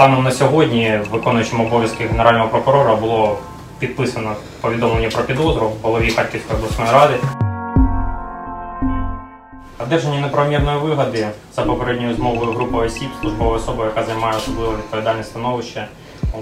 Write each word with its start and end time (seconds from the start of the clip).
Станом 0.00 0.24
на 0.24 0.30
сьогодні, 0.30 1.00
виконуючим 1.10 1.60
обов'язки 1.60 2.06
генерального 2.06 2.48
прокурора, 2.48 2.96
було 2.96 3.38
підписано 3.78 4.34
повідомлення 4.60 5.08
про 5.08 5.24
підозру 5.24 5.72
голові 5.82 6.10
Харківської 6.10 6.58
обласної 6.58 6.90
ради. 6.92 7.14
Одержання 9.78 10.20
неправомірної 10.20 10.78
вигоди 10.78 11.28
за 11.56 11.62
попередньою 11.62 12.14
змовою 12.14 12.52
групи 12.52 12.76
осіб, 12.76 13.08
службова 13.20 13.56
особа, 13.56 13.84
яка 13.84 14.02
займає 14.02 14.36
особливо 14.36 14.72
відповідальне 14.72 15.24
становище 15.24 15.86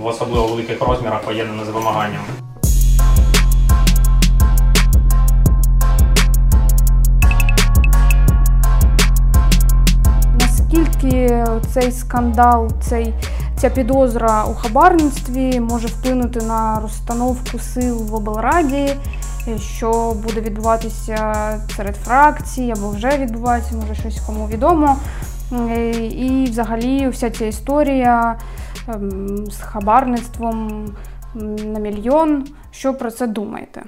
в 0.01 0.07
особливо 0.07 0.47
великих 0.47 0.83
розмірах, 0.83 1.21
поєднане 1.21 1.65
з 1.65 1.69
вимаганням. 1.69 2.23
Наскільки 10.41 11.45
цей 11.73 11.93
скандал, 11.93 12.71
цей, 12.81 13.15
ця 13.61 13.71
підозра 13.71 14.45
у 14.45 14.55
хабарництві 14.55 15.61
може 15.61 15.89
вплинути 15.89 16.41
на 16.41 16.81
розстановку 16.81 17.59
сил 17.59 17.97
в 17.97 18.15
облраді, 18.15 18.95
що 19.61 20.17
буде 20.25 20.41
відбуватися 20.41 21.35
серед 21.77 21.97
фракцій 21.97 22.75
або 22.77 22.91
вже 22.91 23.19
відбувається, 23.19 23.75
може 23.75 23.95
щось 23.95 24.21
кому 24.21 24.47
відомо. 24.47 24.97
Е, 25.71 25.91
І 25.97 26.45
взагалі 26.51 27.09
вся 27.09 27.31
ця 27.31 27.47
історія 27.47 28.39
ем, 28.89 29.47
з 29.51 29.61
хабарництвом 29.61 30.87
на 31.65 31.81
мільйон. 31.81 32.47
Що 32.71 32.95
про 32.95 33.11
це 33.11 33.27
думаєте? 33.27 33.83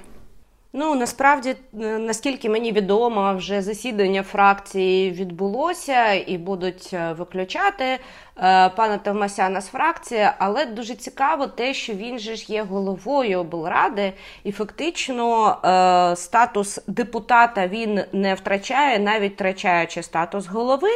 Ну 0.73 0.95
насправді, 0.95 1.49
е, 1.49 1.97
наскільки 1.97 2.49
мені 2.49 2.71
відомо, 2.71 3.35
вже 3.35 3.61
засідання 3.61 4.23
фракції 4.23 5.11
відбулося 5.11 6.13
і 6.13 6.37
будуть 6.37 6.89
е, 6.93 7.13
виключати 7.13 7.83
е, 7.83 7.99
пана 8.75 8.97
Товмасяна 8.97 9.61
з 9.61 9.67
фракції, 9.67 10.27
але 10.37 10.65
дуже 10.65 10.95
цікаво 10.95 11.47
те, 11.47 11.73
що 11.73 11.93
він 11.93 12.19
же 12.19 12.35
ж 12.35 12.53
є 12.53 12.63
головою 12.63 13.39
облради, 13.39 14.13
і 14.43 14.51
фактично 14.51 15.57
е, 15.65 16.15
статус 16.15 16.79
депутата 16.87 17.67
він 17.67 18.01
не 18.11 18.33
втрачає, 18.33 18.99
навіть 18.99 19.33
втрачаючи 19.33 20.03
статус 20.03 20.47
голови. 20.47 20.89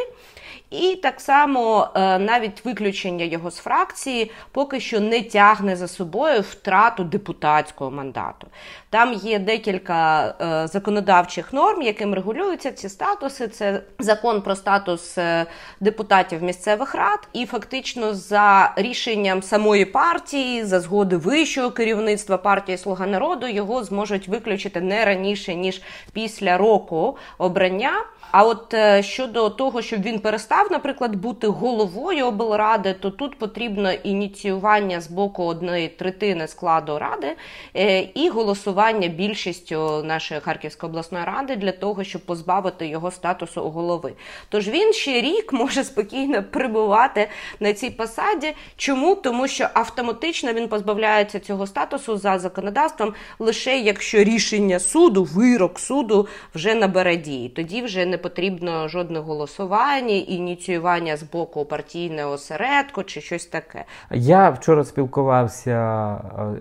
І 0.70 0.96
так 1.02 1.20
само 1.20 1.88
е, 1.94 2.18
навіть 2.18 2.64
виключення 2.64 3.24
його 3.24 3.50
з 3.50 3.56
фракції 3.56 4.30
поки 4.52 4.80
що 4.80 5.00
не 5.00 5.22
тягне 5.22 5.76
за 5.76 5.88
собою 5.88 6.40
втрату 6.40 7.04
депутатського 7.04 7.90
мандату. 7.90 8.46
Там 8.90 9.12
є 9.12 9.38
декілька 9.38 10.28
е, 10.40 10.66
законодавчих 10.66 11.52
норм, 11.52 11.82
яким 11.82 12.14
регулюються 12.14 12.72
ці 12.72 12.88
статуси. 12.88 13.48
Це 13.48 13.82
закон 13.98 14.42
про 14.42 14.56
статус 14.56 15.18
е, 15.18 15.46
депутатів 15.80 16.42
місцевих 16.42 16.94
рад, 16.94 17.25
і 17.32 17.46
фактично 17.46 18.14
за 18.14 18.72
рішенням 18.76 19.42
самої 19.42 19.84
партії, 19.84 20.64
за 20.64 20.80
згоди 20.80 21.16
вищого 21.16 21.70
керівництва 21.70 22.36
партії 22.36 22.78
Слуга 22.78 23.06
народу 23.06 23.46
його 23.46 23.84
зможуть 23.84 24.28
виключити 24.28 24.80
не 24.80 25.04
раніше 25.04 25.54
ніж 25.54 25.82
після 26.12 26.58
року 26.58 27.16
обрання. 27.38 27.92
А 28.30 28.44
от 28.44 28.74
е, 28.74 29.02
щодо 29.02 29.50
того, 29.50 29.82
щоб 29.82 30.02
він 30.02 30.18
перестав, 30.18 30.66
наприклад, 30.70 31.16
бути 31.16 31.46
головою 31.46 32.26
облради, 32.26 32.94
то 33.00 33.10
тут 33.10 33.38
потрібно 33.38 33.92
ініціювання 33.92 35.00
з 35.00 35.08
боку 35.08 35.44
одної 35.44 35.88
третини 35.88 36.48
складу 36.48 36.98
ради 36.98 37.36
е, 37.76 38.00
і 38.00 38.28
голосування 38.28 39.08
більшістю 39.08 40.02
нашої 40.04 40.40
Харківської 40.40 40.90
обласної 40.90 41.24
ради 41.24 41.56
для 41.56 41.72
того, 41.72 42.04
щоб 42.04 42.22
позбавити 42.22 42.86
його 42.86 43.10
статусу 43.10 43.60
голови. 43.60 44.12
Тож 44.48 44.68
він 44.68 44.92
ще 44.92 45.20
рік 45.20 45.52
може 45.52 45.84
спокійно 45.84 46.42
прибувати 46.42 47.28
на 47.60 47.72
цій 47.72 47.90
посаді. 47.90 48.54
Чому? 48.76 49.14
Тому 49.14 49.48
що 49.48 49.68
автоматично 49.74 50.52
він 50.52 50.68
позбавляється 50.68 51.40
цього 51.40 51.66
статусу 51.66 52.16
за 52.16 52.38
законодавством 52.38 53.14
лише 53.38 53.78
якщо 53.78 54.24
рішення 54.24 54.78
суду, 54.78 55.24
вирок 55.24 55.78
суду 55.78 56.28
вже 56.54 56.74
набере 56.74 57.16
дії. 57.16 57.48
Тоді 57.48 57.82
вже 57.82 58.06
не 58.06 58.15
потрібно 58.16 58.88
жодних 58.88 59.22
голосувань, 59.22 60.10
ініціювання 60.10 61.16
з 61.16 61.22
боку 61.22 61.64
партійного 61.64 62.32
осередку 62.32 63.02
чи 63.02 63.20
щось 63.20 63.46
таке. 63.46 63.84
Я 64.10 64.50
вчора 64.50 64.84
спілкувався 64.84 66.14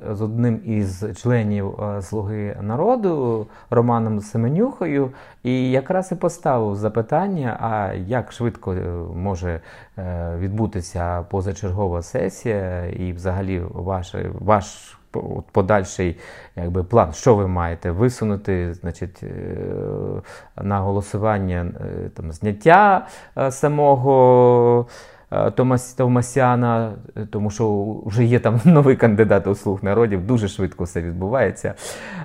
е, 0.09 0.15
з 0.15 0.21
одним 0.21 0.61
із 0.65 1.05
членів 1.21 1.79
е, 1.81 2.01
Слуги 2.01 2.57
народу 2.61 3.47
Романом 3.69 4.19
Семенюхою, 4.19 5.11
і 5.43 5.71
якраз 5.71 6.11
і 6.11 6.15
поставив 6.15 6.75
запитання: 6.75 7.57
а 7.61 7.93
як 7.93 8.31
швидко 8.31 8.73
е, 8.73 8.81
може 9.15 9.61
відбутися 10.37 11.25
позачергова 11.29 12.01
сесія, 12.01 12.85
і 12.85 13.13
взагалі 13.13 13.61
ваш, 13.73 14.15
ваш 14.39 14.97
подальший 15.51 16.17
якби, 16.55 16.83
план, 16.83 17.13
що 17.13 17.35
ви 17.35 17.47
маєте 17.47 17.91
висунути 17.91 18.73
значить, 18.73 19.23
е, 19.23 19.31
на 20.61 20.79
голосування 20.79 21.65
е, 21.81 22.09
там, 22.09 22.31
зняття 22.31 23.07
е, 23.37 23.51
самого. 23.51 24.87
Томас 25.55 25.93
Товмасяна, 25.93 26.93
е, 27.17 27.27
тому 27.31 27.51
що 27.51 27.95
вже 28.05 28.23
є 28.23 28.39
там 28.39 28.61
новий 28.65 28.95
кандидат 28.95 29.47
у 29.47 29.55
слуг 29.55 29.79
народів, 29.83 30.27
дуже 30.27 30.47
швидко 30.47 30.83
все 30.83 31.01
відбувається. 31.01 31.73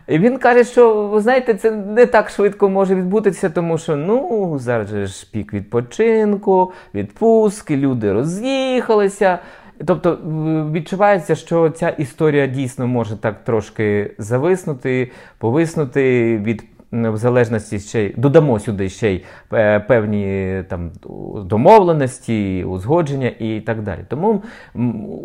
І 0.06 0.18
він 0.18 0.38
каже, 0.38 0.64
що 0.64 1.06
ви 1.06 1.20
знаєте, 1.20 1.54
це 1.54 1.70
не 1.70 2.06
так 2.06 2.30
швидко 2.30 2.68
може 2.68 2.94
відбутися, 2.94 3.50
тому 3.50 3.78
що 3.78 3.96
ну 3.96 4.58
зараз 4.58 4.88
же 4.88 5.06
ж 5.06 5.30
пік 5.32 5.52
відпочинку, 5.54 6.72
відпустки, 6.94 7.76
люди 7.76 8.12
роз'їхалися. 8.12 9.38
Тобто 9.86 10.18
відчувається, 10.72 11.34
що 11.34 11.70
ця 11.70 11.88
історія 11.88 12.46
дійсно 12.46 12.86
може 12.86 13.16
так 13.16 13.44
трошки 13.44 14.14
зависнути, 14.18 15.10
повиснути 15.38 16.38
від 16.38 16.64
в 16.92 17.16
залежності 17.16 17.78
ще 17.78 18.02
й 18.04 18.14
додамо 18.16 18.58
сюди 18.58 18.88
ще 18.88 19.12
й 19.12 19.24
е, 19.52 19.80
певні 19.80 20.62
там 20.68 20.90
домовленості, 21.44 22.64
узгодження 22.64 23.32
і 23.38 23.60
так 23.60 23.82
далі. 23.82 24.00
Тому 24.08 24.42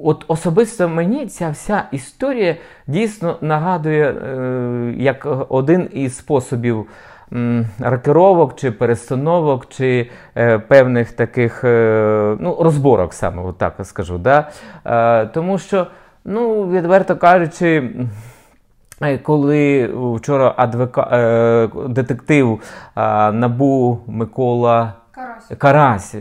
от 0.03 0.25
особисто 0.27 0.89
мені 0.89 1.25
ця 1.25 1.49
вся 1.49 1.83
історія 1.91 2.55
дійсно 2.87 3.37
нагадує 3.41 4.11
е, 4.11 4.93
як 4.97 5.27
один 5.49 5.89
із 5.93 6.17
способів 6.17 6.87
м, 7.33 7.65
рокировок 7.79 8.55
чи 8.55 8.71
перестановок, 8.71 9.69
чи 9.69 10.09
е, 10.37 10.59
певних 10.59 11.11
таких 11.11 11.63
е, 11.63 12.35
ну, 12.39 12.57
розборок, 12.63 13.13
саме 13.13 13.41
от 13.41 13.57
так 13.57 13.73
скажу. 13.83 14.17
Да? 14.17 14.49
Е, 14.85 15.25
тому 15.25 15.57
що, 15.57 15.87
ну, 16.25 16.69
відверто 16.69 17.15
кажучи. 17.15 17.91
Коли 19.23 19.89
вчора 20.15 20.53
адвока... 20.57 21.01
е, 21.11 21.69
детектив 21.87 22.59
е, 22.97 23.31
Набу 23.31 23.99
Микола 24.07 24.93
Карась. 25.11 25.51
Карась 25.57 26.13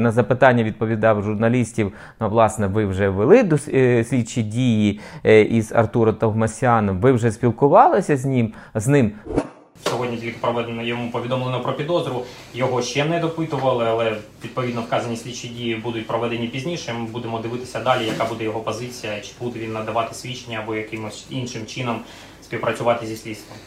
на 0.00 0.10
запитання 0.10 0.64
відповідав 0.64 1.22
журналістів. 1.22 1.92
Ну, 2.20 2.28
власне, 2.28 2.66
ви 2.66 2.86
вже 2.86 3.08
вели 3.08 3.58
слідчі 4.04 4.42
дії 4.42 5.00
із 5.50 5.72
Артуром 5.72 6.14
Товмасяном. 6.14 7.00
Ви 7.00 7.12
вже 7.12 7.30
спілкувалися 7.30 8.16
з 8.16 8.24
ним 8.24 8.52
з 8.74 8.88
ним. 8.88 9.12
Сьогодні 9.84 10.16
тільки 10.16 10.38
проведено 10.40 10.82
йому 10.82 11.10
повідомлено 11.10 11.60
про 11.60 11.72
підозру. 11.72 12.24
Його 12.54 12.82
ще 12.82 13.04
не 13.04 13.20
допитували, 13.20 13.84
але 13.84 14.16
відповідно 14.44 14.82
вказані 14.82 15.16
слідчі 15.16 15.48
дії 15.48 15.76
будуть 15.76 16.06
проведені 16.06 16.48
пізніше. 16.48 16.92
Ми 16.92 17.06
будемо 17.06 17.38
дивитися 17.38 17.80
далі, 17.80 18.06
яка 18.06 18.24
буде 18.24 18.44
його 18.44 18.60
позиція, 18.60 19.20
чи 19.20 19.32
буде 19.40 19.58
він 19.58 19.72
надавати 19.72 20.14
свідчення 20.14 20.58
або 20.58 20.74
якимось 20.74 21.26
іншим 21.30 21.66
чином 21.66 22.00
співпрацювати 22.42 23.06
зі 23.06 23.16
слідством. 23.16 23.58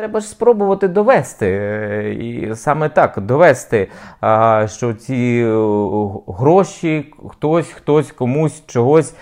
Треба 0.00 0.20
ж 0.20 0.26
спробувати 0.26 0.88
довести, 0.88 1.46
е, 1.46 2.14
і 2.14 2.54
саме 2.54 2.88
так 2.88 3.20
довести, 3.20 3.88
що 4.66 4.94
ці 4.94 5.44
е, 5.46 5.52
гроші 6.32 7.14
хтось, 7.30 7.68
хтось 7.68 8.12
комусь 8.12 8.62
чогось, 8.66 9.14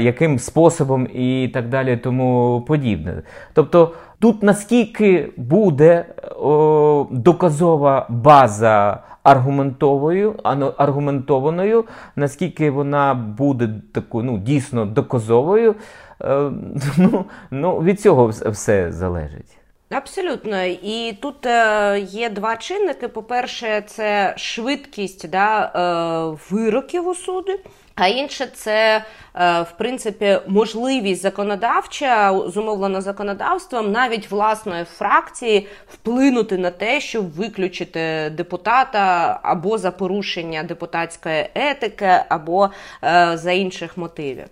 яким 0.00 0.38
способом 0.38 1.08
і 1.14 1.50
так 1.54 1.68
далі, 1.68 1.96
тому 1.96 2.60
подібне. 2.68 3.22
Тобто, 3.52 3.92
тут 4.18 4.42
наскільки 4.42 5.32
буде 5.36 6.04
о, 6.40 7.06
доказова 7.10 8.06
база 8.08 9.02
аргументовою, 9.22 10.34
аргументованою, 10.76 11.84
наскільки 12.16 12.70
вона 12.70 13.14
буде 13.14 13.70
таку, 13.94 14.22
ну, 14.22 14.38
дійсно 14.38 14.86
доказовою, 14.86 15.74
е, 16.20 16.50
ну, 16.98 17.24
ну, 17.50 17.78
від 17.78 18.00
цього 18.00 18.26
все 18.26 18.92
залежить. 18.92 19.55
Абсолютно, 19.90 20.64
і 20.64 21.18
тут 21.22 21.46
е, 21.46 22.00
є 22.00 22.30
два 22.30 22.56
чинники. 22.56 23.08
По-перше, 23.08 23.82
це 23.86 24.34
швидкість 24.36 25.30
да, 25.30 25.64
е, 25.64 26.38
вироків 26.50 27.08
у 27.08 27.14
суді. 27.14 27.56
А 27.94 28.08
інше 28.08 28.46
це 28.46 29.04
е, 29.34 29.62
в 29.62 29.72
принципі 29.78 30.38
можливість 30.46 31.22
законодавча, 31.22 32.40
зумовлена 32.46 33.00
законодавством, 33.00 33.92
навіть 33.92 34.30
власної 34.30 34.84
фракції 34.84 35.68
вплинути 35.88 36.58
на 36.58 36.70
те, 36.70 37.00
щоб 37.00 37.32
виключити 37.32 38.30
депутата 38.30 39.40
або 39.42 39.78
за 39.78 39.90
порушення 39.90 40.62
депутатської 40.62 41.50
етики, 41.54 42.20
або 42.28 42.70
е, 43.04 43.32
за 43.36 43.52
інших 43.52 43.96
мотивів. 43.96 44.46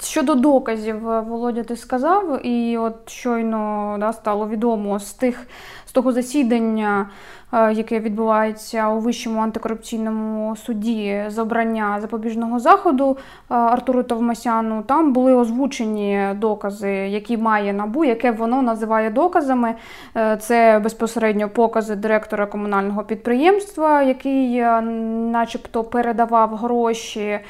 Щодо 0.00 0.34
доказів, 0.34 1.10
е, 1.10 1.20
Володя, 1.20 1.62
ти 1.62 1.76
сказав, 1.76 2.46
і 2.46 2.78
от 2.78 3.10
щойно 3.10 3.96
да, 4.00 4.12
стало 4.12 4.48
відомо 4.48 4.98
з 4.98 5.12
тих 5.12 5.46
з 5.86 5.92
того 5.92 6.12
засідання, 6.12 7.10
е, 7.52 7.72
яке 7.72 8.00
відбувається 8.00 8.88
у 8.88 8.98
Вищому 8.98 9.40
антикорупційному 9.40 10.56
суді 10.56 11.24
з 11.28 11.38
обрання 11.38 11.98
запобіжного 12.00 12.58
заходу 12.58 13.16
е, 13.50 13.54
Артуру 13.54 14.02
Товмасяну. 14.02 14.82
Там 14.82 15.12
були 15.12 15.34
озвучені 15.34 16.28
докази, 16.36 16.90
які 16.90 17.36
має 17.36 17.72
набу, 17.72 18.04
яке 18.04 18.30
воно 18.30 18.62
називає 18.62 19.10
доказами. 19.10 19.74
Це 20.40 20.80
безпосередньо 20.82 21.48
покази 21.48 21.96
директора 21.96 22.46
комунального 22.46 23.04
підприємства, 23.04 24.02
який, 24.02 24.60
начебто, 25.30 25.84
передавав 25.84 26.56
гроші, 26.56 27.20
е, 27.20 27.40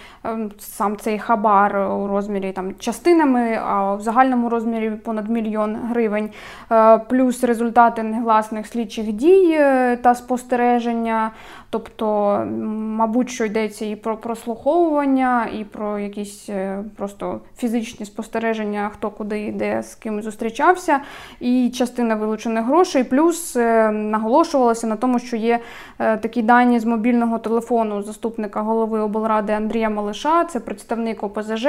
сам 0.58 0.96
цей 0.96 1.19
хабар 1.19 1.88
у 2.05 2.09
розмірі 2.09 2.53
там 2.53 2.75
частинами, 2.79 3.59
а 3.67 3.95
в 3.95 4.01
загальному 4.01 4.49
розмірі 4.49 4.91
понад 4.91 5.31
мільйон 5.31 5.77
гривень, 5.77 6.31
Е, 6.75 6.99
плюс 6.99 7.45
результати 7.45 8.03
негласних 8.03 8.67
слідчих 8.67 9.12
дій 9.12 9.56
е, 9.59 9.97
та 9.97 10.15
спостереження. 10.15 11.31
Тобто, 11.71 12.39
мабуть, 12.75 13.31
що 13.31 13.45
йдеться 13.45 13.85
і 13.85 13.97
про 13.97 14.17
прослуховування, 14.17 15.47
і 15.61 15.65
про 15.65 15.99
якісь 15.99 16.49
е, 16.49 16.85
просто 16.97 17.41
фізичні 17.56 18.06
спостереження, 18.06 18.91
хто 18.95 19.11
куди 19.11 19.41
йде, 19.41 19.83
з 19.83 19.95
ким 19.95 20.23
зустрічався, 20.23 21.01
і 21.41 21.71
частина 21.75 22.15
вилучених 22.15 22.65
грошей. 22.65 23.05
Плюс 23.05 23.56
наголошувалося 23.93 24.87
на 24.87 24.97
тому, 24.97 25.19
що 25.19 25.37
є 25.37 25.61
такі 25.99 26.43
дані 26.43 26.79
з 26.79 26.85
мобільного 26.85 27.39
телефону 27.39 28.03
заступника 28.03 28.61
голови 28.61 29.01
облради 29.01 29.53
Андрія 29.53 29.91
Малиша, 29.91 30.45
це 30.45 30.61
представник 30.61 31.23
ОПЗЖ, 31.23 31.67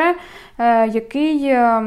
який 0.94 1.48
е, 1.48 1.84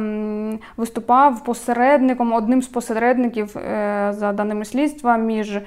виступав 0.76 1.44
посередником, 1.44 2.32
одним 2.32 2.62
з 2.62 2.68
посередників, 2.68 3.56
е, 3.56 4.14
за 4.18 4.32
даними 4.32 4.64
слідства, 4.64 5.16
між 5.16 5.56
е, 5.56 5.62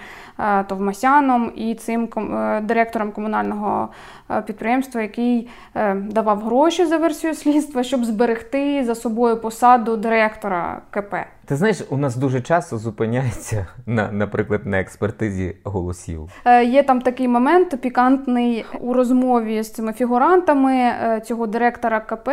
Товмасяном 0.67 1.51
і 1.55 1.75
цим 1.75 2.09
е, 2.17 2.61
директором 2.61 3.11
комунального 3.11 3.89
е, 4.31 4.41
підприємства, 4.41 5.01
який 5.01 5.49
е, 5.75 5.95
давав 5.95 6.39
гроші 6.39 6.85
за 6.85 6.97
версією 6.97 7.35
слідства, 7.39 7.83
щоб 7.83 8.05
зберегти 8.05 8.83
за 8.83 8.95
собою 8.95 9.37
посаду 9.37 9.97
директора 9.97 10.81
КП. 10.89 11.15
Ти 11.51 11.57
знаєш, 11.57 11.81
у 11.89 11.97
нас 11.97 12.15
дуже 12.15 12.41
часто 12.41 12.77
зупиняється 12.77 13.67
на, 13.85 14.11
наприклад, 14.11 14.65
на 14.65 14.79
експертизі 14.79 15.55
голосів. 15.63 16.29
Е, 16.45 16.65
Є 16.65 16.83
там 16.83 17.01
такий 17.01 17.27
момент 17.27 17.81
пікантний 17.81 18.65
у 18.79 18.93
розмові 18.93 19.63
з 19.63 19.71
цими 19.71 19.93
фігурантами 19.93 20.73
е, 20.73 21.21
цього 21.25 21.47
директора 21.47 21.99
КП 21.99 22.29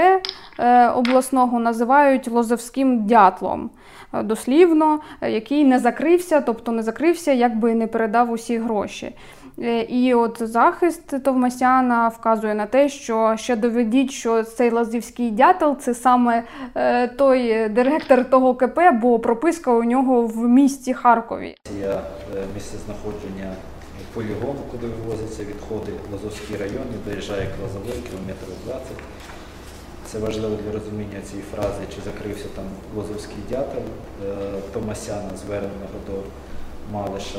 е, 0.59 0.89
обласного 0.89 1.61
називають 1.61 2.29
лозовським 2.29 3.07
дятлом. 3.07 3.71
е, 4.15 4.23
Дослівно, 4.23 5.01
який 5.23 5.65
не 5.65 5.79
закрився, 5.79 6.41
тобто 6.41 6.73
не 6.73 6.83
закрився, 6.83 7.33
якби 7.33 7.75
не 7.75 7.87
передав 7.87 8.31
усі 8.31 8.59
гроші. 8.59 9.15
Е, 9.63 9.83
І 9.83 10.15
от 10.15 10.39
захист 10.41 11.23
Товмасяна 11.23 12.09
вказує 12.09 12.55
на 12.55 12.67
те, 12.67 12.89
що 12.89 13.35
ще 13.37 13.57
доведіть, 13.57 14.11
що 14.11 14.43
цей 14.43 14.71
лазівський 14.71 15.31
дятел 15.31 15.77
це 15.79 15.95
саме 15.95 16.45
е, 16.75 17.09
той 17.09 17.69
директор 17.69 18.25
того 18.31 18.55
КП, 18.55 18.79
бо 19.03 19.19
прописка 19.19 19.73
у 19.73 19.85
нього 19.85 20.27
в 20.27 20.49
місті 20.49 20.95
Харкові. 20.95 21.57
Є 21.81 21.87
е, 21.87 22.01
місце 22.55 22.77
знаходження 22.87 23.53
полігону, 24.15 24.61
куди 24.71 24.87
вивозяться 24.87 25.43
відходи, 25.43 25.93
Лазовський 26.13 26.57
район, 26.57 26.85
доїжджає 27.07 27.43
к 27.43 27.53
Лозовой, 27.63 28.03
кілометрів 28.11 28.55
20. 28.67 28.83
Це 30.07 30.19
важливо 30.19 30.57
для 30.57 30.73
розуміння 30.73 31.21
цієї 31.31 31.45
фрази, 31.55 31.83
чи 31.95 32.01
закрився 32.05 32.47
там 32.57 32.65
Лозовський 32.97 33.39
дятел 33.51 33.83
Томасяна, 34.73 35.31
зверненого 35.37 35.99
до 36.07 36.13
Малиша. 36.93 37.39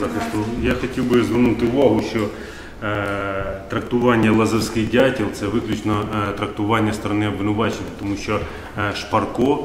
захисту. 0.00 0.44
Я 0.62 0.74
хотів 0.74 1.10
би 1.10 1.22
звернути 1.22 1.66
увагу, 1.66 2.02
що 2.10 2.28
е, 2.84 3.60
трактування 3.68 4.32
лазерський 4.32 4.86
дятел 4.86 5.26
це 5.32 5.46
виключно 5.46 6.04
е, 6.14 6.32
трактування 6.32 6.92
сторони 6.92 7.28
обвинувачення, 7.28 7.88
тому 7.98 8.16
що 8.16 8.40
е, 8.78 8.94
Шпарко 8.94 9.64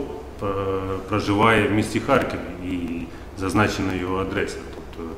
проживає 1.10 1.68
в 1.68 1.72
місті 1.72 2.00
Харкові 2.00 2.40
і 2.66 3.02
зазначена 3.40 3.94
його 4.02 4.18
адреса. 4.18 4.58
Тобто 4.76 5.12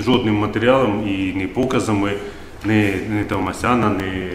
жодним 0.00 0.34
матеріалом 0.34 1.08
і 1.08 1.32
ні 1.36 1.46
показами 1.46 2.12
ні, 2.64 2.94
ні 3.10 3.24
Товмасяна, 3.24 3.90
ні 3.90 4.30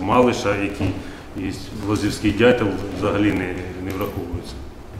Малиша, 0.00 0.56
який 0.56 0.90
є 1.36 1.52
Лазівський 1.88 2.30
дятел, 2.30 2.68
взагалі 2.98 3.32
не, 3.32 3.54
не 3.84 3.90
враховується. 3.90 4.54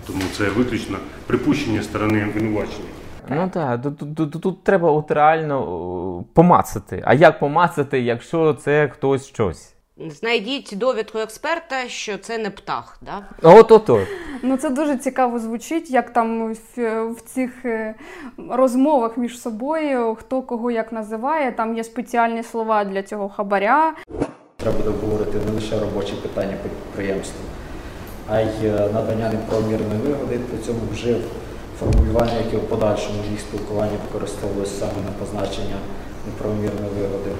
Тому 0.08 0.22
це 0.32 0.44
виключно 0.48 0.98
припущення 1.26 1.82
сторони 1.82 2.24
обвинувачення. 2.24 2.88
Ну 3.30 3.50
так, 3.54 3.82
тут, 3.82 3.98
тут, 3.98 4.16
тут, 4.16 4.42
тут 4.42 4.64
треба 4.64 4.90
от 4.90 5.10
реально 5.10 6.24
помацати. 6.32 7.02
А 7.04 7.14
як 7.14 7.38
помацати, 7.38 8.00
якщо 8.00 8.54
це 8.54 8.88
хтось 8.88 9.26
щось? 9.26 9.74
Знайдіть 10.06 10.74
довідку 10.76 11.18
експерта, 11.18 11.88
що 11.88 12.18
це 12.18 12.38
не 12.38 12.50
птах. 12.50 12.98
Да? 13.02 13.26
От 13.42 13.72
от 13.72 13.90
от. 13.90 14.08
Ну 14.42 14.56
це 14.56 14.70
дуже 14.70 14.96
цікаво 14.96 15.38
звучить, 15.38 15.90
як 15.90 16.12
там 16.12 16.52
в, 16.52 17.04
в 17.04 17.20
цих 17.20 17.64
е, 17.64 17.94
розмовах 18.50 19.16
між 19.16 19.40
собою 19.40 20.14
хто 20.14 20.42
кого 20.42 20.70
як 20.70 20.92
називає. 20.92 21.52
Там 21.52 21.76
є 21.76 21.84
спеціальні 21.84 22.42
слова 22.42 22.84
для 22.84 23.02
цього 23.02 23.28
хабаря. 23.28 23.94
Треба 24.56 24.76
буде 24.76 24.88
обговорити 24.88 25.38
не 25.46 25.52
лише 25.52 25.80
робочі 25.80 26.12
питання 26.22 26.54
підприємства, 26.62 27.40
а 28.28 28.40
й 28.40 28.66
е, 28.66 28.88
надання 28.94 29.30
неправомірної 29.32 30.00
вигоди. 30.00 30.38
При 30.38 30.58
цьому 30.58 30.80
вжив 30.92 31.20
формулювання, 31.80 32.36
яке 32.46 32.56
в 32.56 32.68
подальшому 32.68 33.18
їх 33.30 33.40
спілкуванні 33.40 33.96
використовувалося 34.06 34.72
саме 34.80 34.98
на 35.06 35.12
позначення 35.20 35.76
неправомірної 36.26 36.90
вигоди. 36.98 37.30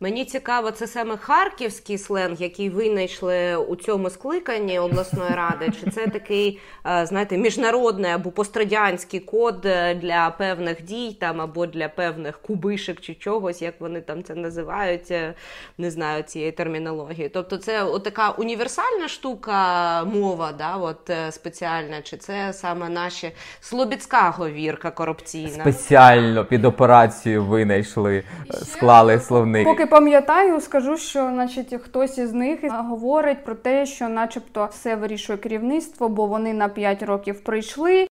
Мені 0.00 0.24
цікаво, 0.24 0.70
це 0.70 0.86
саме 0.86 1.16
харківський 1.16 1.98
сленг, 1.98 2.36
який 2.42 2.70
винайшли 2.70 3.56
у 3.56 3.76
цьому 3.76 4.10
скликанні 4.10 4.78
обласної 4.78 5.30
ради, 5.30 5.72
чи 5.80 5.90
це 5.90 6.06
такий, 6.06 6.60
е, 6.86 7.06
знаєте, 7.06 7.38
міжнародний 7.38 8.10
або 8.10 8.30
пострадянський 8.30 9.20
код 9.20 9.66
е, 9.66 9.94
для 9.94 10.30
певних 10.38 10.84
дій 10.84 11.16
там 11.20 11.40
або 11.40 11.66
для 11.66 11.88
певних 11.88 12.38
кубишек 12.38 13.00
чи 13.00 13.14
чогось, 13.14 13.62
як 13.62 13.74
вони 13.80 14.00
там 14.00 14.22
це 14.22 14.34
називають, 14.34 15.10
е, 15.10 15.34
не 15.78 15.90
знаю 15.90 16.22
цієї 16.22 16.52
термінології. 16.52 17.28
Тобто, 17.28 17.56
це 17.56 17.86
така 18.04 18.30
універсальна 18.30 19.08
штука, 19.08 20.04
мова, 20.04 20.52
да, 20.58 20.76
от 20.76 21.10
спеціальна, 21.30 22.02
чи 22.02 22.16
це 22.16 22.52
саме 22.52 22.88
наші 22.88 23.32
слобідська 23.60 24.30
говірка 24.30 24.90
корупційна? 24.90 25.60
Спеціально 25.60 26.44
під 26.44 26.64
операцію 26.64 27.44
винайшли, 27.44 28.22
склали 28.50 29.20
словник. 29.20 29.64
Поки 29.64 29.85
пам'ятаю, 29.86 30.60
скажу, 30.60 30.96
що 30.96 31.30
значить 31.32 31.74
хтось 31.82 32.18
із 32.18 32.32
них 32.32 32.60
говорить 32.70 33.44
про 33.44 33.54
те, 33.54 33.86
що, 33.86 34.08
начебто, 34.08 34.68
все 34.72 34.96
вирішує 34.96 35.38
керівництво, 35.38 36.08
бо 36.08 36.26
вони 36.26 36.54
на 36.54 36.68
5 36.68 37.02
років 37.02 37.40
прийшли. 37.40 38.06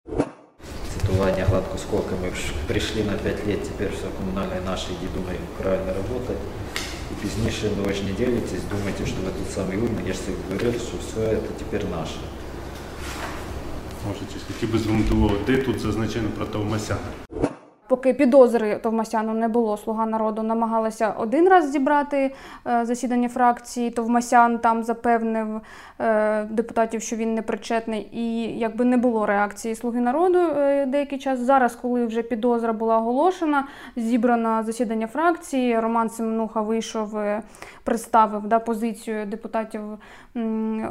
Цитування 0.92 1.44
гладко 1.44 1.78
сколками 1.78 2.32
прийшли 2.66 3.04
на 3.04 3.12
5 3.12 3.46
лет, 3.46 3.62
тепер 3.62 3.88
все 3.94 4.06
комунальне 4.18 4.60
наше, 4.66 4.86
іди 4.92 5.12
думаємо 5.14 5.44
правильно 5.62 5.84
працювати. 5.84 6.34
І 7.10 7.22
пізніше 7.22 7.68
ви 7.86 7.92
ж 7.92 8.04
не 8.04 8.12
ділитесь, 8.12 8.62
думаєте, 8.70 9.06
що 9.06 9.16
ви 9.24 9.30
тут 9.38 9.52
самий 9.54 9.78
умний, 9.78 10.04
я 10.06 10.12
ж 10.12 10.18
це 10.26 10.32
говорив, 10.52 10.80
що 10.80 10.96
все 11.00 11.30
це 11.30 11.64
тепер 11.64 11.80
наше. 11.98 12.18
Може, 14.06 14.20
хотів 14.46 14.72
би 14.72 14.78
звернути 14.78 15.14
увагу, 15.14 15.34
де 15.46 15.56
тут 15.56 15.80
зазначено 15.80 16.28
про 16.36 16.46
Товмасяна. 16.46 17.49
Поки 17.90 18.14
підозри 18.14 18.78
Товмасяну 18.82 19.34
не 19.34 19.48
було, 19.48 19.76
слуга 19.76 20.06
народу 20.06 20.42
намагалася 20.42 21.14
один 21.18 21.48
раз 21.48 21.70
зібрати 21.70 22.34
е, 22.66 22.84
засідання 22.84 23.28
фракції. 23.28 23.90
Товмасян 23.90 24.58
там 24.58 24.82
запевнив 24.82 25.60
е, 26.00 26.44
депутатів, 26.44 27.02
що 27.02 27.16
він 27.16 27.34
не 27.34 27.42
причетний, 27.42 28.08
і 28.12 28.58
якби 28.58 28.84
не 28.84 28.96
було 28.96 29.26
реакції 29.26 29.74
слуги 29.74 30.00
народу 30.00 30.38
е, 30.38 30.86
деякий 30.86 31.18
час. 31.18 31.38
Зараз, 31.38 31.74
коли 31.74 32.06
вже 32.06 32.22
підозра 32.22 32.72
була 32.72 32.98
оголошена, 32.98 33.64
зібрано 33.96 34.62
засідання 34.62 35.06
фракції. 35.06 35.80
Роман 35.80 36.10
Семенуха 36.10 36.60
вийшов, 36.60 37.18
представив 37.84 38.46
да, 38.46 38.58
позицію 38.58 39.26
депутатів 39.26 39.80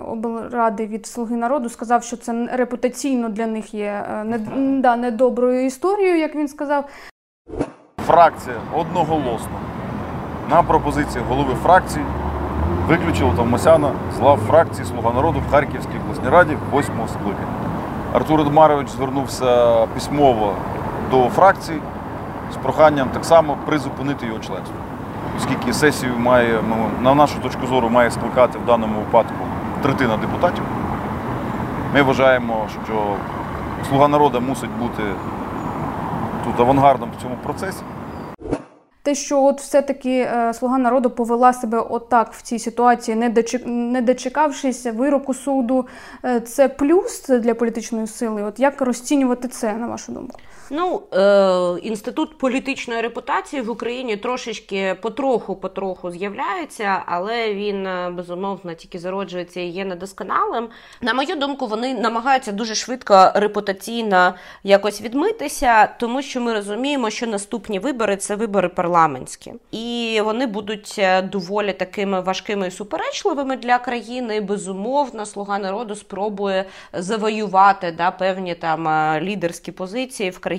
облради 0.07 0.85
від 0.85 1.05
слуги 1.05 1.35
народу. 1.35 1.69
Сказав, 1.69 2.03
що 2.03 2.17
це 2.17 2.49
репутаційно 2.51 3.29
для 3.29 3.47
них 3.47 3.73
є 3.73 4.05
да, 4.57 4.95
недоброю 4.95 5.65
історією, 5.65 6.17
як 6.17 6.35
він 6.35 6.47
сказав. 6.47 6.88
Фракція 8.07 8.55
одноголосно 8.75 9.59
на 10.49 10.63
пропозиції 10.63 11.23
голови 11.29 11.55
фракції 11.63 12.05
виключила 12.87 13.33
Товмасяна 13.35 13.91
з 14.17 14.19
лав 14.19 14.39
фракції 14.47 14.85
Слуга 14.85 15.13
народу 15.13 15.41
в 15.47 15.51
Харківській 15.51 15.97
обласній 16.03 16.29
раді 16.29 16.57
восьмого 16.71 17.07
скликання. 17.07 17.47
Артур 18.13 18.41
Едмарович 18.41 18.89
звернувся 18.89 19.85
письмово 19.85 20.53
до 21.11 21.29
фракції 21.29 21.81
з 22.53 22.55
проханням 22.55 23.09
так 23.09 23.25
само 23.25 23.57
призупинити 23.65 24.25
його 24.25 24.39
членство. 24.39 24.75
Оскільки 25.37 25.73
сесію 25.73 26.13
має, 26.17 26.59
ну, 26.69 26.75
на 27.01 27.15
нашу 27.15 27.39
точку 27.39 27.67
зору, 27.67 27.89
має 27.89 28.11
скликати 28.11 28.59
в 28.59 28.65
даному 28.65 28.99
випадку 28.99 29.45
третина 29.81 30.17
депутатів. 30.17 30.63
Ми 31.93 32.01
вважаємо, 32.01 32.67
що 32.85 32.93
Слуга 33.89 34.07
народу 34.07 34.41
мусить 34.41 34.69
бути 34.79 35.03
тут 36.51 36.59
авангардом 36.59 37.11
в 37.17 37.21
цьому 37.21 37.35
процесі. 37.43 37.77
Те, 39.03 39.15
що 39.15 39.43
от 39.43 39.61
все-таки 39.61 40.19
е, 40.19 40.53
слуга 40.53 40.77
народу 40.77 41.09
повела 41.09 41.53
себе 41.53 41.79
отак 41.79 42.33
в 42.33 42.41
цій 42.41 42.59
ситуації, 42.59 43.17
не 43.17 43.29
дочек... 43.29 43.61
не 43.65 44.01
дочекавшись 44.01 44.85
вироку 44.85 45.33
суду, 45.33 45.87
е, 46.25 46.39
це 46.39 46.69
плюс 46.69 47.27
для 47.27 47.53
політичної 47.53 48.07
сили. 48.07 48.43
От 48.43 48.59
як 48.59 48.81
розцінювати 48.81 49.47
це, 49.47 49.73
на 49.73 49.87
вашу 49.87 50.11
думку? 50.11 50.39
Ну, 50.71 51.01
е, 51.13 51.79
інститут 51.87 52.37
політичної 52.37 53.01
репутації 53.01 53.61
в 53.61 53.69
Україні 53.69 54.17
трошечки 54.17 54.95
потроху-потроху 55.01 56.11
з'являється, 56.11 57.03
але 57.05 57.53
він 57.53 57.87
е, 57.87 58.09
безумовно 58.09 58.73
тільки 58.73 58.99
зароджується 58.99 59.59
і 59.59 59.67
є 59.67 59.85
недосконалим. 59.85 60.69
На 61.01 61.13
мою 61.13 61.35
думку, 61.35 61.67
вони 61.67 61.93
намагаються 61.93 62.51
дуже 62.51 62.75
швидко 62.75 63.31
репутаційно 63.35 64.33
якось 64.63 65.01
відмитися, 65.01 65.87
тому 65.99 66.21
що 66.21 66.41
ми 66.41 66.53
розуміємо, 66.53 67.09
що 67.09 67.27
наступні 67.27 67.79
вибори 67.79 68.17
це 68.17 68.35
вибори 68.35 68.69
парламентські, 68.69 69.53
і 69.71 70.21
вони 70.23 70.47
будуть 70.47 70.95
е, 70.97 71.21
доволі 71.21 71.73
такими 71.73 72.21
важкими 72.21 72.67
і 72.67 72.71
суперечливими 72.71 73.57
для 73.57 73.77
країни. 73.77 74.41
Безумовно, 74.41 75.25
слуга 75.25 75.59
народу 75.59 75.95
спробує 75.95 76.65
завоювати 76.93 77.91
да, 77.91 78.11
певні 78.11 78.55
там 78.55 78.87
е, 78.87 79.21
лідерські 79.21 79.71
позиції 79.71 80.29
в 80.29 80.39
країні. 80.39 80.58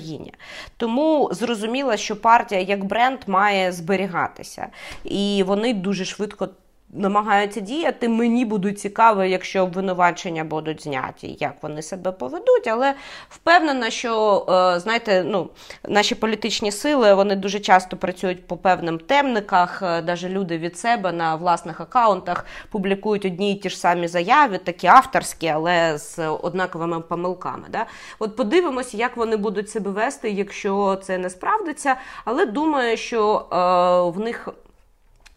Тому 0.77 1.29
зрозуміло, 1.31 1.97
що 1.97 2.21
партія 2.21 2.61
як 2.61 2.83
бренд 2.83 3.19
має 3.27 3.71
зберігатися, 3.71 4.67
і 5.03 5.43
вони 5.47 5.73
дуже 5.73 6.05
швидко. 6.05 6.49
Намагаються 6.93 7.59
діяти. 7.59 8.09
Мені 8.09 8.45
буде 8.45 8.71
цікаво, 8.71 9.23
якщо 9.23 9.63
обвинувачення 9.63 10.43
будуть 10.43 10.83
зняті, 10.83 11.37
як 11.39 11.53
вони 11.61 11.81
себе 11.81 12.11
поведуть. 12.11 12.67
Але 12.67 12.93
впевнена, 13.29 13.89
що 13.89 14.45
е, 14.75 14.79
знаєте, 14.79 15.23
ну 15.27 15.49
наші 15.87 16.15
політичні 16.15 16.71
сили 16.71 17.13
вони 17.13 17.35
дуже 17.35 17.59
часто 17.59 17.97
працюють 17.97 18.47
по 18.47 18.57
певним 18.57 18.99
темниках. 18.99 19.81
Навіть 19.81 20.23
люди 20.23 20.57
від 20.57 20.77
себе 20.77 21.11
на 21.11 21.35
власних 21.35 21.81
акаунтах 21.81 22.45
публікують 22.71 23.25
одні 23.25 23.51
й 23.51 23.55
ті 23.55 23.69
ж 23.69 23.77
самі 23.77 24.07
заяви, 24.07 24.57
такі 24.57 24.87
авторські, 24.87 25.47
але 25.47 25.97
з 25.97 26.27
однаковими 26.27 26.99
помилками. 26.99 27.67
Да? 27.69 27.85
От 28.19 28.35
подивимося, 28.35 28.97
як 28.97 29.17
вони 29.17 29.37
будуть 29.37 29.69
себе 29.69 29.91
вести, 29.91 30.31
якщо 30.31 30.99
це 31.03 31.17
не 31.17 31.29
справдиться. 31.29 31.95
Але 32.25 32.45
думаю, 32.45 32.97
що 32.97 33.45
е, 33.51 34.17
в 34.17 34.23
них. 34.23 34.49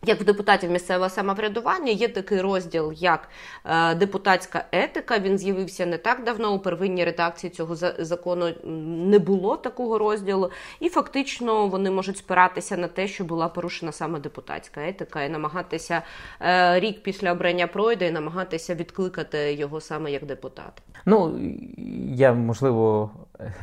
Як 0.06 0.20
в 0.20 0.24
депутатів 0.24 0.70
місцевого 0.70 1.10
самоврядування 1.10 1.92
є 1.92 2.08
такий 2.08 2.40
розділ, 2.40 2.92
як 2.96 3.28
е, 3.64 3.94
депутатська 3.94 4.64
етика. 4.72 5.18
Він 5.18 5.38
з'явився 5.38 5.86
не 5.86 5.98
так 5.98 6.24
давно. 6.24 6.52
У 6.52 6.58
первинній 6.58 7.04
редакції 7.04 7.50
цього 7.50 7.76
закону 7.98 8.54
не 9.10 9.18
було 9.18 9.56
такого 9.56 9.98
розділу, 9.98 10.50
і 10.80 10.88
фактично 10.88 11.66
вони 11.66 11.90
можуть 11.90 12.16
спиратися 12.16 12.76
на 12.76 12.88
те, 12.88 13.08
що 13.08 13.24
була 13.24 13.48
порушена 13.48 13.92
саме 13.92 14.18
депутатська 14.18 14.88
етика, 14.88 15.22
і 15.22 15.28
намагатися 15.28 16.02
е, 16.40 16.80
рік 16.80 17.02
після 17.02 17.32
обрання 17.32 17.66
пройде 17.66 18.08
і 18.08 18.10
намагатися 18.10 18.74
відкликати 18.74 19.52
його 19.52 19.80
саме 19.80 20.12
як 20.12 20.24
депутат. 20.24 20.82
Ну, 21.06 21.40
я 22.14 22.32
можливо 22.32 23.10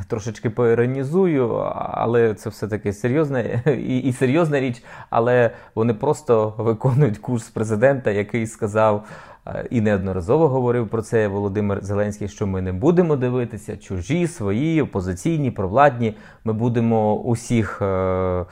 трошечки 0.07 0.49
поіронізую, 0.49 1.49
але 1.75 2.33
це 2.33 2.49
все-таки 2.49 2.93
серйозна 2.93 3.39
і, 3.65 3.97
і 3.97 4.13
серйозна 4.13 4.59
річ. 4.59 4.83
Але 5.09 5.51
вони 5.75 5.93
просто 5.93 6.53
виконують 6.57 7.17
курс 7.17 7.49
президента, 7.49 8.11
який 8.11 8.47
сказав 8.47 9.07
е, 9.47 9.65
і 9.69 9.81
неодноразово 9.81 10.47
говорив 10.47 10.87
про 10.87 11.01
це 11.01 11.27
Володимир 11.27 11.83
Зеленський, 11.83 12.27
що 12.27 12.47
ми 12.47 12.61
не 12.61 12.73
будемо 12.73 13.15
дивитися 13.15 13.77
чужі, 13.77 14.27
свої, 14.27 14.81
опозиційні, 14.81 15.51
провладні. 15.51 16.17
Ми 16.43 16.53
будемо 16.53 17.15
усіх. 17.15 17.81
е, 17.81 18.45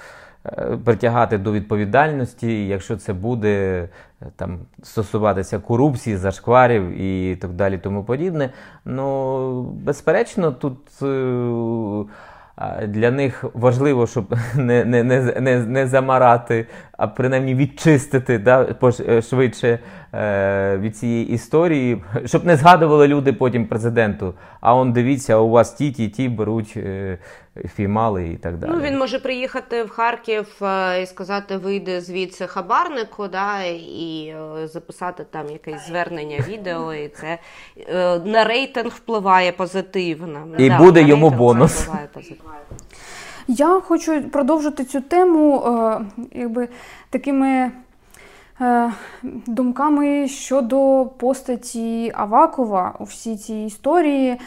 Притягати 0.85 1.37
до 1.37 1.51
відповідальності, 1.51 2.67
якщо 2.67 2.97
це 2.97 3.13
буде 3.13 3.81
е, 4.21 4.25
там 4.35 4.59
стосуватися 4.83 5.59
корупції, 5.59 6.17
зашкварів 6.17 7.01
і 7.01 7.35
так 7.35 7.51
далі, 7.51 7.77
тому 7.77 8.03
подібне. 8.03 8.49
Ну, 8.85 9.61
безперечно, 9.61 10.51
тут 10.51 10.77
е, 11.01 12.05
для 12.87 13.11
них 13.11 13.45
важливо, 13.53 14.07
щоб 14.07 14.35
не, 14.55 14.85
не, 14.85 15.03
не, 15.03 15.21
не, 15.39 15.59
не 15.59 15.87
замарати, 15.87 16.67
а 16.97 17.07
принаймні 17.07 17.55
відчистити 17.55 18.37
да, 18.37 18.75
е, 18.99 19.21
швидше 19.21 19.79
е, 20.13 20.77
від 20.77 20.97
цієї 20.97 21.29
історії, 21.29 22.03
щоб 22.25 22.45
не 22.45 22.55
згадували 22.55 23.07
люди 23.07 23.33
потім 23.33 23.65
президенту. 23.65 24.33
А 24.61 24.75
он 24.75 24.93
дивіться, 24.93 25.37
у 25.37 25.49
вас 25.49 25.73
ті, 25.73 25.91
ті, 25.91 26.09
ті 26.09 26.29
беруть 26.29 26.73
е, 26.77 27.17
фімали 27.75 28.27
і 28.27 28.37
так 28.37 28.57
далі. 28.57 28.71
Ну 28.73 28.79
він 28.81 28.97
може 28.97 29.19
приїхати 29.19 29.83
в 29.83 29.89
Харків 29.89 30.47
е, 30.61 31.01
і 31.01 31.05
сказати, 31.05 31.57
вийде 31.57 32.01
звідси 32.01 32.47
хабарнику, 32.47 33.27
да, 33.27 33.63
і 33.63 34.35
е, 34.61 34.67
записати 34.67 35.25
там 35.29 35.49
якесь 35.49 35.87
звернення 35.87 36.39
відео, 36.47 36.93
і 36.93 37.07
це 37.07 37.37
е, 37.77 38.19
на 38.19 38.43
рейтинг 38.43 38.91
впливає 38.91 39.51
позитивно. 39.51 40.47
І 40.57 40.69
Да, 40.69 40.77
буде 40.77 41.03
йому 41.03 41.29
бонус. 41.29 41.89
Я 43.47 43.79
хочу 43.81 44.29
продовжити 44.29 44.85
цю 44.85 45.01
тему 45.01 45.63
якби, 46.31 46.67
такими 47.09 47.71
думками 49.47 50.27
щодо 50.27 51.05
постаті 51.05 52.11
Авакова 52.15 52.95
у 52.99 53.03
всій 53.03 53.37
цій 53.37 53.55
історії. 53.55 54.37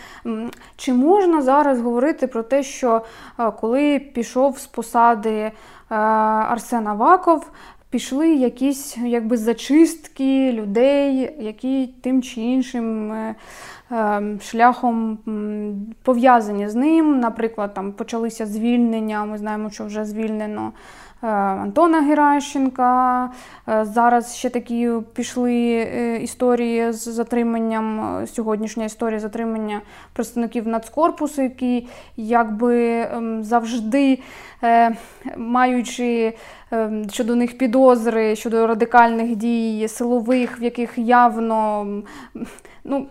Чи 0.76 0.92
можна 0.92 1.42
зараз 1.42 1.81
говорити 1.81 2.26
про 2.26 2.42
те, 2.42 2.62
що 2.62 3.02
е, 3.38 3.50
коли 3.61 3.99
пішов 3.99 4.59
з 4.59 4.66
посади 4.66 5.31
е, 5.31 5.52
Арсен 5.88 6.88
Аваков, 6.88 7.50
пішли 7.92 8.35
якісь 8.35 8.97
якби 8.97 9.37
зачистки 9.37 10.52
людей, 10.52 11.37
які 11.38 11.87
тим 12.02 12.23
чи 12.23 12.40
іншим 12.40 13.12
е, 13.12 13.35
е, 13.92 14.23
шляхом 14.42 15.19
пов'язані 16.02 16.69
з 16.69 16.75
ним. 16.75 17.21
Наприклад, 17.21 17.75
там 17.75 17.92
почалися 17.92 18.47
звільнення. 18.47 19.25
Ми 19.25 19.38
знаємо, 19.38 19.71
що 19.71 19.85
вже 19.85 20.04
звільнено 20.04 20.73
е, 20.73 21.02
Антона 21.29 22.00
Геращенка. 22.00 23.31
Е, 23.69 23.85
Зараз 23.85 24.37
ще 24.37 24.50
такі 24.50 24.91
пішли 25.14 25.55
е, 25.55 26.17
історії 26.17 26.93
з 26.93 27.09
затриманням, 27.09 28.17
е, 28.23 28.26
сьогоднішня 28.26 28.85
історія 28.85 29.21
затримання 29.21 29.81
представників 30.12 30.69
Нацкорпусу, 30.69 31.43
які 31.43 31.88
якби 32.17 33.00
ем, 33.00 33.45
завжди 33.45 34.19
е, 34.62 34.97
маючи 35.37 36.35
ем, 36.71 37.11
щодо 37.11 37.37
них 37.37 37.59
підозри 37.59 38.37
щодо 38.37 38.67
радикальних 38.67 39.37
дій 39.37 39.88
силових, 39.88 40.61
в 40.61 40.62
яких 40.62 40.99
явно 40.99 41.87
ну. 42.85 43.07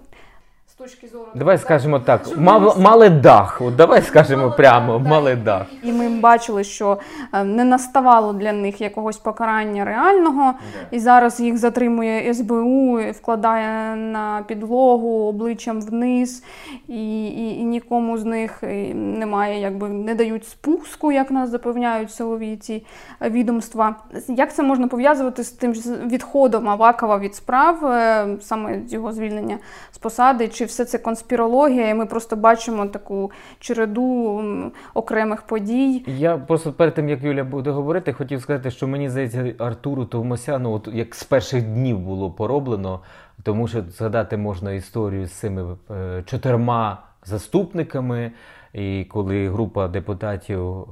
Точки 0.82 1.08
зору 1.08 1.26
Давай 1.36 1.58
так, 1.58 1.66
скажемо 1.66 2.00
так, 2.00 2.26
журналістів. 2.26 2.44
мали, 2.44 2.82
мали 2.82 3.10
дах. 3.10 3.62
От 3.62 3.76
давай 3.76 4.02
скажемо 4.02 4.52
прямо, 4.52 5.00
мали 5.00 5.36
дах. 5.36 5.66
І 5.84 5.92
ми 5.92 6.10
бачили, 6.10 6.64
що 6.64 6.98
е, 7.34 7.44
не 7.44 7.64
наставало 7.64 8.34
для 8.34 8.54
них 8.54 8.82
якогось 8.82 9.18
покарання 9.18 9.86
реального, 9.86 10.54
і 10.92 11.00
зараз 11.00 11.40
їх 11.40 11.58
затримує 11.58 12.34
СБУ, 12.34 13.00
вкладає 13.12 13.96
на 13.96 14.44
підлогу 14.48 15.28
обличчям 15.28 15.82
вниз, 15.82 16.44
і, 16.88 17.26
і, 17.28 17.60
і 17.60 17.64
нікому 17.64 18.18
з 18.18 18.26
них 18.26 18.64
немає, 18.94 19.62
якби 19.62 19.90
не 19.90 20.16
дають 20.16 20.48
спуску, 20.48 21.12
як 21.12 21.32
нас 21.32 21.50
запевняють 21.50 22.12
силові 22.12 22.58
ці 22.58 22.86
відомства. 23.22 23.96
Як 24.28 24.54
це 24.54 24.64
можна 24.64 24.88
пов'язувати 24.88 25.44
з 25.44 25.50
тим 25.52 25.72
відходом 26.06 26.70
Авакова 26.70 27.18
від 27.18 27.36
справ, 27.36 27.86
е, 27.86 28.28
саме 28.42 28.80
з 28.88 28.94
його 28.94 29.14
звільнення 29.14 29.58
з 29.92 29.98
посади? 29.98 30.48
Чи 30.48 30.71
все 30.72 30.86
це 30.86 30.98
конспірологія, 30.98 31.90
і 31.90 31.94
ми 31.94 32.06
просто 32.06 32.36
бачимо 32.36 32.86
таку 32.86 33.32
череду 33.60 34.42
окремих 34.94 35.42
подій? 35.42 36.04
Я 36.08 36.38
просто 36.38 36.74
перед 36.74 36.94
тим, 36.94 37.10
як 37.10 37.24
Юля 37.24 37.44
буде 37.44 37.70
говорити, 37.70 38.14
хотів 38.14 38.42
сказати, 38.42 38.72
що 38.72 38.88
мені 38.88 39.10
здається, 39.10 39.54
Артуру 39.58 40.06
Товмасяну, 40.06 40.74
от 40.74 40.90
як 40.94 41.16
з 41.16 41.24
перших 41.24 41.64
днів 41.64 42.00
було 42.00 42.32
пороблено, 42.32 43.00
тому 43.44 43.68
що 43.68 43.84
згадати 43.90 44.38
можна 44.38 44.72
історію 44.72 45.28
з 45.28 45.32
цими 45.32 45.78
е, 45.92 46.24
чотирма 46.26 47.04
заступниками. 47.26 48.32
І 48.74 49.06
коли 49.10 49.50
група 49.50 49.88
депутатів 49.88 50.60
е, 50.60 50.86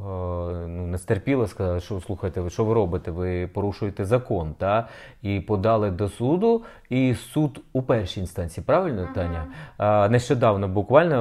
ну, 0.68 0.88
не 0.88 0.98
стерпіла, 0.98 1.48
сказала, 1.48 1.80
що 1.80 2.02
слухайте, 2.02 2.42
ви 2.42 2.50
що 2.50 2.66
ви 2.66 2.74
робите? 2.74 3.12
Ви 3.12 3.48
порушуєте 3.54 4.06
закон, 4.06 4.56
та? 4.58 4.88
і 5.22 5.40
подали 5.40 5.92
до 5.92 6.10
суду, 6.10 6.64
і 6.90 7.16
суд 7.16 7.62
у 7.74 7.82
першій 7.82 8.20
інстанції, 8.20 8.64
правильно, 8.68 9.08
Таня? 9.16 9.46
А, 9.78 10.10
нещодавно 10.10 10.68
буквально 10.68 11.18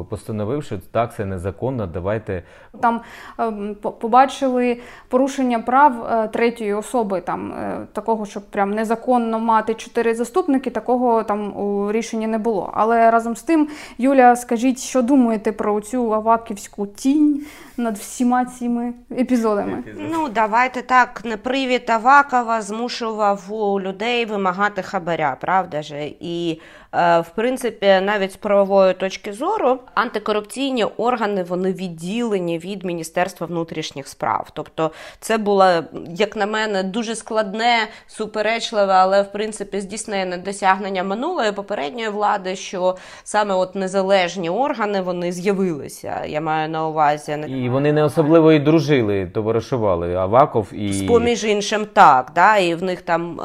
е, 0.00 0.10
постановив, 0.10 0.64
що 0.64 0.78
так, 0.78 1.14
це 1.14 1.24
незаконно, 1.24 1.86
давайте 1.86 2.42
Там 2.80 3.00
ем, 3.38 3.76
побачили 4.00 4.80
порушення 5.08 5.58
прав 5.58 6.06
е, 6.06 6.28
третьої 6.28 6.74
особи, 6.74 7.20
там 7.20 7.52
е, 7.52 7.86
такого, 7.92 8.26
щоб 8.26 8.42
прям 8.42 8.70
незаконно 8.70 9.38
мати 9.38 9.74
чотири 9.74 10.14
заступники, 10.14 10.70
такого 10.70 11.22
там 11.22 11.56
у 11.56 11.92
рішенні 11.92 12.26
не 12.26 12.38
було. 12.38 12.70
Але 12.74 13.10
разом 13.10 13.36
з 13.36 13.42
тим, 13.42 13.68
Юля, 13.98 14.36
скажіть, 14.36 14.78
що 14.78 15.02
думаєте 15.02 15.52
про 15.52 15.80
цю 15.80 15.91
аваківську 15.98 16.86
тінь 16.86 17.46
над 17.76 17.98
всіма 17.98 18.44
цими 18.44 18.94
епізодами? 19.18 19.84
Ну, 20.10 20.28
давайте 20.28 20.82
так, 20.82 21.24
не 21.24 21.36
привід 21.36 21.90
Авакова 21.90 22.62
змушував 22.62 23.52
у 23.52 23.80
людей 23.80 24.24
вимагати 24.24 24.82
хабаря, 24.82 25.36
правда 25.40 25.82
же? 25.82 26.10
І, 26.20 26.60
в 26.92 27.26
принципі, 27.34 27.86
навіть 28.02 28.32
з 28.32 28.36
правової 28.36 28.94
точки 28.94 29.32
зору, 29.32 29.78
антикорупційні 29.94 30.84
органи 30.84 31.42
вони 31.42 31.72
відділені 31.72 32.58
від 32.58 32.84
Міністерства 32.84 33.46
внутрішніх 33.46 34.08
справ. 34.08 34.48
Тобто, 34.52 34.90
це 35.20 35.38
було, 35.38 35.72
як 36.08 36.36
на 36.36 36.46
мене, 36.46 36.82
дуже 36.82 37.14
складне, 37.14 37.88
суперечливе, 38.06 38.92
але 38.92 39.22
в 39.22 39.32
принципі 39.32 39.80
здійснене 39.80 40.38
досягнення 40.38 41.02
минулої 41.02 41.52
попередньої 41.52 42.08
влади, 42.08 42.56
що 42.56 42.96
саме 43.24 43.54
от 43.54 43.74
незалежні 43.74 44.50
органи 44.50 45.00
вони 45.00 45.32
з'явилися. 45.32 46.24
Я 46.26 46.40
маю 46.40 46.68
на 46.68 46.88
увазі 46.88 47.32
І 47.48 47.68
вони 47.68 47.92
не 47.92 48.04
особливо 48.04 48.52
і 48.52 48.58
дружили, 48.58 49.26
товаришували 49.26 50.14
Аваков 50.14 50.68
і 50.72 50.92
з 50.92 51.02
поміж 51.02 51.44
іншим, 51.44 51.86
так, 51.92 52.32
да, 52.34 52.56
і 52.56 52.74
в 52.74 52.82
них 52.82 53.02
там 53.02 53.40
е, 53.40 53.44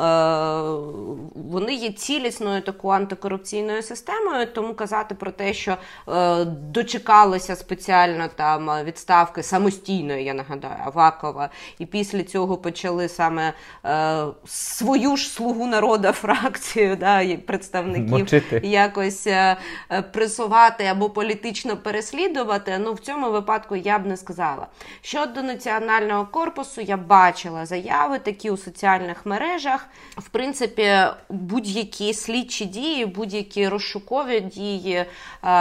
вони 1.52 1.74
є 1.74 1.90
цілісною 1.90 2.62
такою 2.62 2.94
антикорупційною 2.94 3.37
системою, 3.82 4.46
тому 4.46 4.74
казати 4.74 5.16
про 5.16 5.32
те, 5.32 5.54
що 5.54 5.78
е, 6.10 6.46
дочекалися 6.46 7.56
спеціально 7.56 8.28
там 8.36 8.84
відставки 8.84 9.44
самостійної, 9.44 10.24
я 10.26 10.34
нагадаю, 10.34 10.78
Авакова, 10.86 11.50
і 11.80 11.86
після 11.86 12.24
цього 12.24 12.58
почали 12.58 13.10
саме 13.10 13.54
е, 13.86 14.26
свою 14.46 15.18
ж 15.18 15.30
слугу 15.30 15.68
народа 15.68 16.12
фракцію, 16.12 16.96
да, 16.96 17.22
і 17.22 17.38
представників 17.38 18.20
Мочити. 18.20 18.62
якось 18.64 19.28
е, 19.28 19.58
е, 19.92 20.02
пресувати 20.02 20.86
або 20.86 21.10
політично 21.10 21.78
переслідувати. 21.78 22.78
Ну 22.78 22.94
в 22.94 23.00
цьому 23.00 23.32
випадку 23.32 23.76
я 23.76 24.00
б 24.00 24.06
не 24.06 24.18
сказала. 24.18 24.68
Щодо 25.02 25.44
національного 25.44 26.26
корпусу, 26.26 26.82
я 26.82 26.98
бачила 26.98 27.66
заяви 27.66 28.20
такі 28.20 28.52
у 28.52 28.58
соціальних 28.58 29.26
мережах. 29.26 29.88
В 30.18 30.30
принципі, 30.30 30.98
будь-які 31.30 32.14
слідчі 32.14 32.66
дії, 32.66 33.06
будь-які 33.28 33.68
розшукові 33.68 34.40
дії, 34.40 34.96
е, 34.96 35.06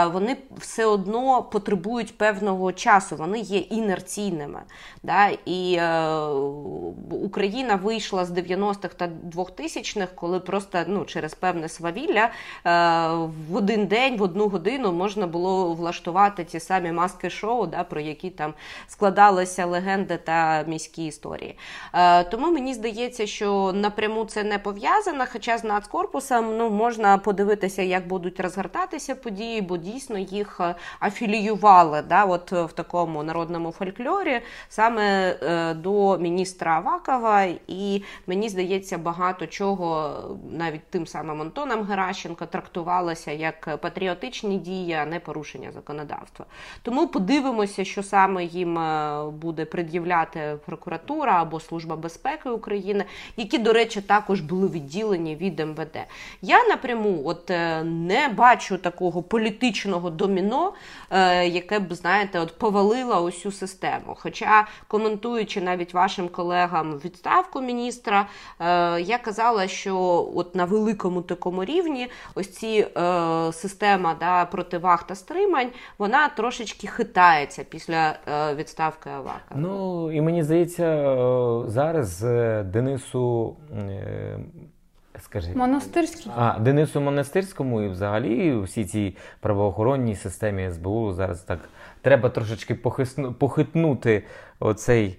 вони 0.05 0.37
все 0.57 0.85
одно 0.85 1.43
потребують 1.43 2.17
певного 2.17 2.73
часу. 2.73 3.15
Вони 3.15 3.39
є 3.39 3.57
інерційними. 3.57 4.61
Да? 5.03 5.29
І 5.45 5.73
е, 5.73 6.17
Україна 7.11 7.75
вийшла 7.75 8.25
з 8.25 8.31
90-х 8.31 8.95
та 8.95 9.09
2000-х, 9.37 10.07
коли 10.15 10.39
просто 10.39 10.79
ну, 10.87 11.05
через 11.05 11.33
певне 11.33 11.69
свавілля 11.69 12.23
е, 12.23 12.29
в 13.49 13.55
один 13.55 13.87
день, 13.87 14.17
в 14.17 14.21
одну 14.21 14.47
годину 14.47 14.91
можна 14.93 15.27
було 15.27 15.73
влаштувати 15.73 16.43
ті 16.43 16.59
самі 16.59 16.91
маски 16.91 17.29
шоу, 17.29 17.67
да, 17.67 17.83
про 17.83 18.01
які 18.01 18.29
там 18.29 18.53
складалися 18.87 19.65
легенди 19.65 20.17
та 20.17 20.63
міські 20.67 21.05
історії. 21.05 21.57
Тому 22.31 22.51
мені 22.51 22.73
здається, 22.73 23.27
що 23.27 23.71
напряму 23.75 24.25
це 24.25 24.43
не 24.43 24.59
пов'язано, 24.59 25.25
хоча 25.31 25.57
з 25.57 25.63
нацкорпусом 25.63 26.57
ну, 26.57 26.69
можна 26.69 27.17
подивитися, 27.17 27.56
як 27.77 28.07
будуть 28.07 28.39
розгортатися 28.39 29.15
події, 29.15 29.61
бо 29.61 29.77
дійсно 29.77 30.17
їх 30.17 30.59
е, 30.59 30.75
афіліювали 30.99 32.01
да, 32.01 32.25
от 32.25 32.51
в 32.51 32.71
такому 32.71 33.23
народному 33.23 33.71
фольклорі 33.71 34.41
саме 34.69 35.37
е, 35.43 35.73
до 35.73 36.17
міністра 36.17 36.71
Авакова. 36.71 37.43
І 37.67 38.03
мені 38.27 38.49
здається, 38.49 38.97
багато 38.97 39.47
чого 39.47 40.13
навіть 40.51 40.83
тим 40.89 41.07
самим 41.07 41.41
Антоном 41.41 41.83
Геращенко 41.83 42.45
трактувалося 42.45 43.31
як 43.31 43.77
патріотичні 43.81 44.57
дії, 44.57 44.93
а 44.93 45.05
не 45.05 45.19
порушення 45.19 45.71
законодавства. 45.71 46.45
Тому 46.81 47.07
подивимося, 47.07 47.85
що 47.85 48.03
саме 48.03 48.43
їм 48.43 48.79
е, 48.79 49.23
буде 49.31 49.65
пред'являти 49.65 50.57
прокуратура 50.65 51.41
або 51.41 51.59
Служба 51.59 51.95
безпеки 51.95 52.49
України, 52.49 53.05
які, 53.37 53.57
до 53.57 53.73
речі, 53.73 54.01
також 54.01 54.41
були 54.41 54.67
відділені 54.67 55.35
від 55.35 55.59
МВД. 55.59 55.97
Я 56.41 56.67
напряму 56.67 57.21
от 57.25 57.46
е, 57.49 57.83
не 57.83 58.27
бачу 58.27 58.77
такого 58.77 59.23
політичного 59.23 60.09
доміно, 60.09 60.73
е, 61.09 61.47
яке 61.47 61.79
б, 61.79 61.93
знаєте, 61.93 62.39
от 62.39 62.57
повалило 62.57 63.19
усю 63.19 63.51
систему. 63.51 64.15
Хоча, 64.19 64.67
коментуючи 64.87 65.61
навіть 65.61 65.93
вашим 65.93 66.29
колегам 66.29 66.99
відставку 67.05 67.61
міністра, 67.61 68.27
е, 68.59 69.01
я 69.01 69.17
казала, 69.17 69.67
що 69.67 69.97
от 70.35 70.55
на 70.55 70.65
великому 70.65 71.21
такому 71.21 71.65
рівні 71.65 72.07
ось 72.35 72.49
ці 72.49 72.87
система 73.51 74.15
да, 74.19 74.45
противаг 74.45 75.07
та 75.07 75.15
стримань, 75.15 75.69
вона 75.97 76.29
трошечки 76.29 76.87
хитається 76.87 77.63
після 77.63 78.17
відставки 78.55 79.09
Авака. 79.09 79.55
Ну 79.55 80.11
і 80.11 80.21
мені 80.21 80.43
здається, 80.43 81.15
зараз 81.67 82.21
Денису. 82.65 83.55
Скажи, 85.21 85.51
Монастирський. 85.55 86.31
А, 86.35 86.59
Денису 86.59 87.01
Монастирському 87.01 87.81
і 87.81 87.87
взагалі 87.87 88.59
всі 88.59 88.85
цій 88.85 89.17
правоохоронній 89.39 90.15
системі 90.15 90.71
СБУ 90.71 91.13
зараз 91.13 91.41
так 91.41 91.59
треба 92.01 92.29
трошечки 92.29 92.75
похисну, 92.75 93.33
похитнути 93.33 94.23
оцей 94.59 95.17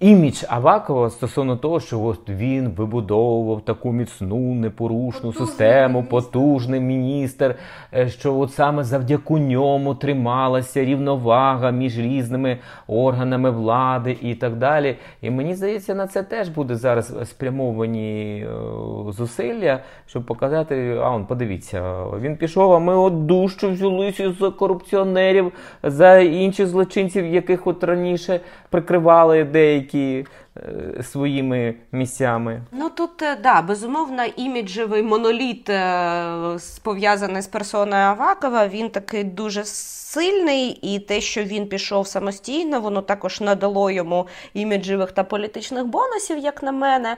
імідж 0.00 0.44
Авакова 0.48 1.10
стосовно 1.10 1.56
того, 1.56 1.80
що 1.80 2.00
от 2.00 2.28
він 2.28 2.68
вибудовував 2.68 3.60
таку 3.60 3.92
міцну, 3.92 4.54
непорушну 4.54 5.32
систему, 5.32 6.04
потужний 6.10 6.80
міністр, 6.80 7.54
е, 7.94 8.08
що 8.08 8.38
от 8.38 8.52
саме 8.52 8.84
завдяки 8.84 9.34
ньому 9.34 9.94
трималася 9.94 10.84
рівновага 10.84 11.70
між 11.70 11.98
різними 11.98 12.58
органами 12.86 13.50
влади 13.50 14.16
і 14.22 14.34
так 14.34 14.56
далі. 14.56 14.96
І 15.22 15.30
мені 15.30 15.54
здається, 15.54 15.94
на 15.94 16.06
це 16.06 16.22
теж 16.22 16.48
буде 16.48 16.76
зараз 16.76 17.14
спрямовані 17.24 18.38
е, 18.38 19.12
зусилля, 19.12 19.78
щоб 20.06 20.26
показати, 20.26 20.98
а 21.02 21.10
он 21.10 21.26
подивіться, 21.26 22.04
він 22.20 22.36
пішов, 22.36 22.72
а 22.72 22.78
ми 22.78 22.96
от 22.96 23.26
дужче 23.26 23.68
взялися 23.68 24.32
за 24.32 24.50
корупціонерів, 24.50 25.52
за 25.82 26.18
інших 26.18 26.66
злочинців, 26.66 27.26
яких 27.26 27.66
от 27.66 27.84
раніше 27.84 28.40
прикривали 28.70 29.44
деякі 29.44 29.83
е, 29.92 31.02
своїми 31.02 31.74
місцями. 31.92 32.62
Ну 32.72 32.90
тут 32.90 33.22
е, 33.22 33.36
да, 33.42 33.62
безумовно, 33.62 34.24
іміджевий 34.36 35.02
моноліт 35.02 35.70
е, 35.70 36.58
пов'язаний 36.82 37.42
з 37.42 37.46
персоною 37.46 38.02
Авакова. 38.02 38.68
Він 38.68 38.90
такий 38.90 39.24
дуже 39.24 39.64
сильний, 39.64 40.68
і 40.68 40.98
те, 40.98 41.20
що 41.20 41.42
він 41.42 41.68
пішов 41.68 42.06
самостійно, 42.06 42.80
воно 42.80 43.02
також 43.02 43.40
надало 43.40 43.90
йому 43.90 44.26
іміджевих 44.54 45.12
та 45.12 45.24
політичних 45.24 45.84
бонусів, 45.84 46.38
як 46.38 46.62
на 46.62 46.72
мене. 46.72 47.16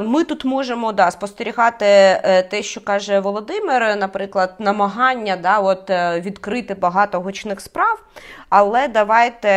Ми 0.00 0.24
тут 0.24 0.44
можемо 0.44 0.92
да, 0.92 1.10
спостерігати 1.10 1.84
те, 2.50 2.62
що 2.62 2.80
каже 2.80 3.20
Володимир, 3.20 3.96
наприклад, 3.96 4.54
намагання 4.58 5.36
да, 5.36 5.58
от, 5.58 5.90
відкрити 6.24 6.74
багато 6.74 7.20
гучних 7.20 7.60
справ. 7.60 7.98
Але 8.50 8.88
давайте 8.88 9.48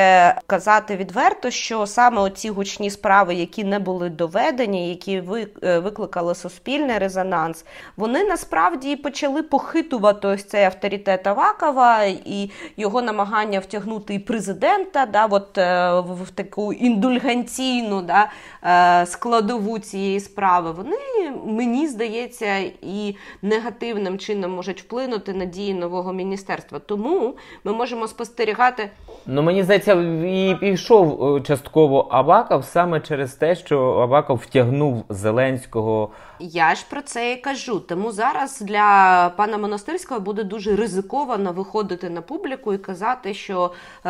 казати 0.47 0.95
відверто, 0.95 1.49
що 1.49 1.85
саме 1.87 2.21
оці 2.21 2.49
гучні 2.49 2.89
справи, 2.89 3.35
які 3.35 3.63
не 3.63 3.79
були 3.79 4.09
доведені, 4.09 4.89
які 4.89 5.23
е, 5.63 5.79
викликали 5.79 6.35
суспільний 6.35 6.97
резонанс, 6.97 7.65
вони 7.97 8.23
насправді 8.23 8.95
почали 8.95 9.43
похитувати 9.43 10.27
ось 10.27 10.43
цей 10.43 10.63
авторитет 10.63 11.27
Авакова 11.27 12.03
і 12.03 12.51
його 12.77 13.01
намагання 13.01 13.59
втягнути 13.59 14.13
і 14.13 14.19
президента, 14.19 15.05
да, 15.05 15.25
от, 15.25 15.57
е, 15.57 15.91
в 15.99 16.29
таку 16.35 16.73
індульгенційну 16.73 18.01
да, 18.01 18.31
е, 18.63 19.05
складову 19.05 19.79
цієї 19.79 20.19
справи. 20.19 20.71
Вони 20.71 20.97
мені 21.45 21.87
здається 21.87 22.57
і 22.81 23.15
негативним 23.41 24.19
чином 24.19 24.51
можуть 24.51 24.81
вплинути 24.81 25.33
на 25.33 25.45
дії 25.45 25.73
нового 25.73 26.13
міністерства. 26.13 26.79
Тому 26.79 27.35
ми 27.63 27.73
можемо 27.73 28.07
спостерігати. 28.07 28.80
Ну 29.25 29.41
мені 29.41 29.63
здається, 29.63 29.93
і 30.25 30.57
пішов 30.59 31.35
е, 31.35 31.41
частково 31.41 31.99
Абаков 31.99 32.65
саме 32.65 32.99
через 32.99 33.33
те, 33.33 33.55
що 33.55 33.79
Абаков 33.81 34.37
втягнув 34.37 35.03
Зеленського. 35.09 36.09
Я 36.43 36.75
ж 36.75 36.85
про 36.89 37.01
це 37.01 37.31
і 37.31 37.37
кажу. 37.37 37.79
Тому 37.79 38.11
зараз 38.11 38.61
для 38.61 39.29
пана 39.37 39.57
Монастирського 39.57 40.19
буде 40.19 40.43
дуже 40.43 40.75
ризиковано 40.75 41.51
виходити 41.53 42.09
на 42.09 42.21
публіку 42.21 42.73
і 42.73 42.77
казати, 42.77 43.33
що 43.33 43.65
е, 43.65 44.09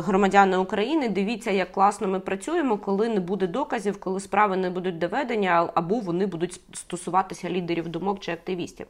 громадяни 0.00 0.56
України 0.56 1.08
дивіться, 1.08 1.50
як 1.50 1.72
класно 1.72 2.08
ми 2.08 2.20
працюємо, 2.20 2.78
коли 2.78 3.08
не 3.08 3.20
буде 3.20 3.46
доказів, 3.46 4.00
коли 4.00 4.20
справи 4.20 4.56
не 4.56 4.70
будуть 4.70 4.98
доведені, 4.98 5.48
або 5.74 6.00
вони 6.00 6.26
будуть 6.26 6.60
стосуватися 6.72 7.50
лідерів 7.50 7.88
думок 7.88 8.20
чи 8.20 8.32
активістів. 8.32 8.86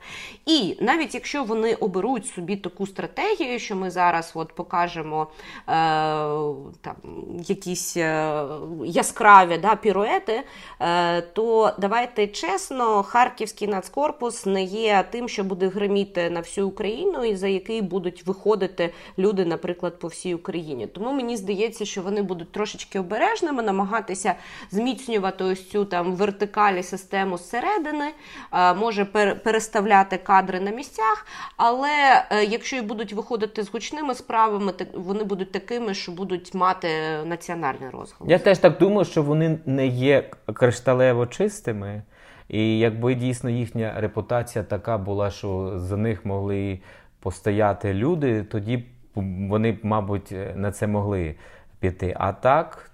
І 0.47 0.77
навіть 0.81 1.15
якщо 1.15 1.45
вони 1.45 1.75
оберуть 1.75 2.27
собі 2.27 2.57
таку 2.57 2.87
стратегію, 2.87 3.59
що 3.59 3.77
ми 3.77 3.91
зараз 3.91 4.33
от 4.35 4.53
покажемо 4.53 5.27
е, 5.27 5.73
там 6.81 6.97
якісь 7.49 7.97
е, 7.97 8.35
яскраві 8.85 9.59
да, 9.59 9.77
піруети, 9.77 10.43
е, 10.81 11.21
то 11.21 11.73
давайте 11.79 12.27
чесно, 12.27 12.66
Харківський 13.03 13.69
нацкорпус 13.69 14.47
не 14.47 14.63
є 14.63 15.05
тим, 15.11 15.29
що 15.29 15.45
буде 15.45 15.69
гриміти 15.69 16.31
на 16.31 16.41
всю 16.41 16.69
Україну, 16.69 17.25
і 17.25 17.37
за 17.37 17.49
який 17.49 17.83
будуть 17.83 18.27
виходити 18.27 18.93
люди, 19.19 19.45
наприклад, 19.45 19.99
по 19.99 20.09
всій 20.09 20.35
Україні. 20.35 20.87
Тому 20.87 21.13
мені 21.13 21.37
здається, 21.37 21.85
що 21.85 22.03
вони 22.03 22.23
будуть 22.23 22.53
трошечки 22.53 23.01
обережними, 23.01 23.63
намагатися 23.63 24.35
зміцнювати 24.71 25.45
ось 25.45 25.71
цю 25.71 25.85
там 25.85 26.13
вертикалі 26.17 26.83
систему 26.83 27.39
зсередини, 27.39 28.11
е, 28.53 28.75
може 28.75 29.05
пер- 29.05 29.43
переставляти 29.43 30.17
кадри 30.17 30.61
на 30.61 30.71
місцях. 30.71 31.27
Але 31.57 32.25
е, 32.31 32.45
якщо 32.45 32.77
і 32.77 32.81
будуть 32.81 33.13
виходити 33.13 33.63
з 33.63 33.71
гучними 33.71 34.15
справами, 34.15 34.73
вони 34.95 35.25
будуть 35.25 35.53
такими, 35.53 35.95
що 35.95 36.13
будуть 36.13 36.55
мати 36.55 36.89
національний 37.25 37.91
розголос. 37.91 38.31
Я 38.31 38.39
теж 38.39 38.59
так 38.59 38.79
думаю, 38.79 39.05
що 39.05 39.23
вони 39.23 39.59
не 39.67 39.87
є 39.87 40.31
кришталево 40.55 41.27
чистими. 41.27 42.03
І 42.49 42.79
якби 42.79 43.15
дійсно 43.15 43.51
їхня 43.51 43.95
репутація 43.97 44.65
така 44.65 44.99
була, 44.99 45.31
що 45.31 45.79
за 45.79 45.97
них 45.97 46.25
могли 46.25 46.81
постояти 47.21 47.95
люди, 47.95 48.45
тоді 48.45 48.85
вони 49.49 49.73
б, 49.73 49.79
мабуть, 49.83 50.35
на 50.55 50.73
це 50.73 50.87
могли 50.87 51.35
піти. 51.81 52.17
А 52.19 52.33
так, 52.33 52.91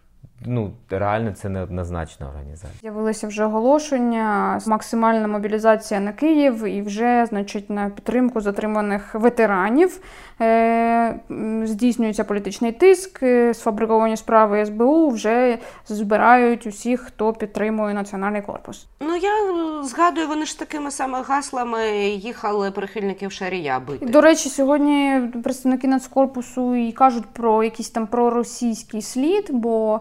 ну 0.47 0.71
реально 0.91 1.33
це 1.33 1.49
неоднозначна 1.49 2.29
організація. 2.29 2.81
З'явилися 2.81 3.27
вже 3.27 3.45
оголошення, 3.45 4.61
максимальна 4.67 5.29
мобілізація 5.29 6.01
на 6.01 6.13
Київ 6.13 6.65
і 6.65 6.83
вже, 6.83 7.27
значить, 7.29 7.71
на 7.71 7.91
підтримку 7.91 8.41
затриманих 8.41 9.15
ветеранів 9.15 10.01
е, 10.41 11.21
здійснюється 11.65 12.25
політичний 12.25 12.73
тиск. 12.73 13.23
е, 13.23 13.55
Сфабриковані 13.55 14.17
справи 14.17 14.67
СБУ 14.67 15.09
вже 15.09 15.59
збирають 15.87 16.67
усіх, 16.67 17.01
хто 17.01 17.33
підтримує 17.33 17.95
національний 17.95 18.43
корпус. 18.43 18.87
Ну 19.01 19.17
я 19.17 19.31
е, 19.31 19.85
згадую, 19.85 20.29
вони 20.29 20.47
ж 20.47 20.59
такими 20.59 20.91
саме 20.91 21.23
гаслами 21.23 21.91
їхали 22.09 22.71
прихильників 22.71 23.33
Шарія 23.33 23.81
бити. 23.81 24.07
До 24.07 24.21
речі, 24.21 24.49
сьогодні 24.49 25.21
представники 25.45 25.89
Нацкорпусу 25.89 26.75
і 26.75 26.93
кажуть 26.93 27.27
про 27.33 27.65
якийсь 27.65 27.91
там 27.91 28.07
проросійський 28.07 29.03
слід, 29.03 29.47
бо 29.51 30.01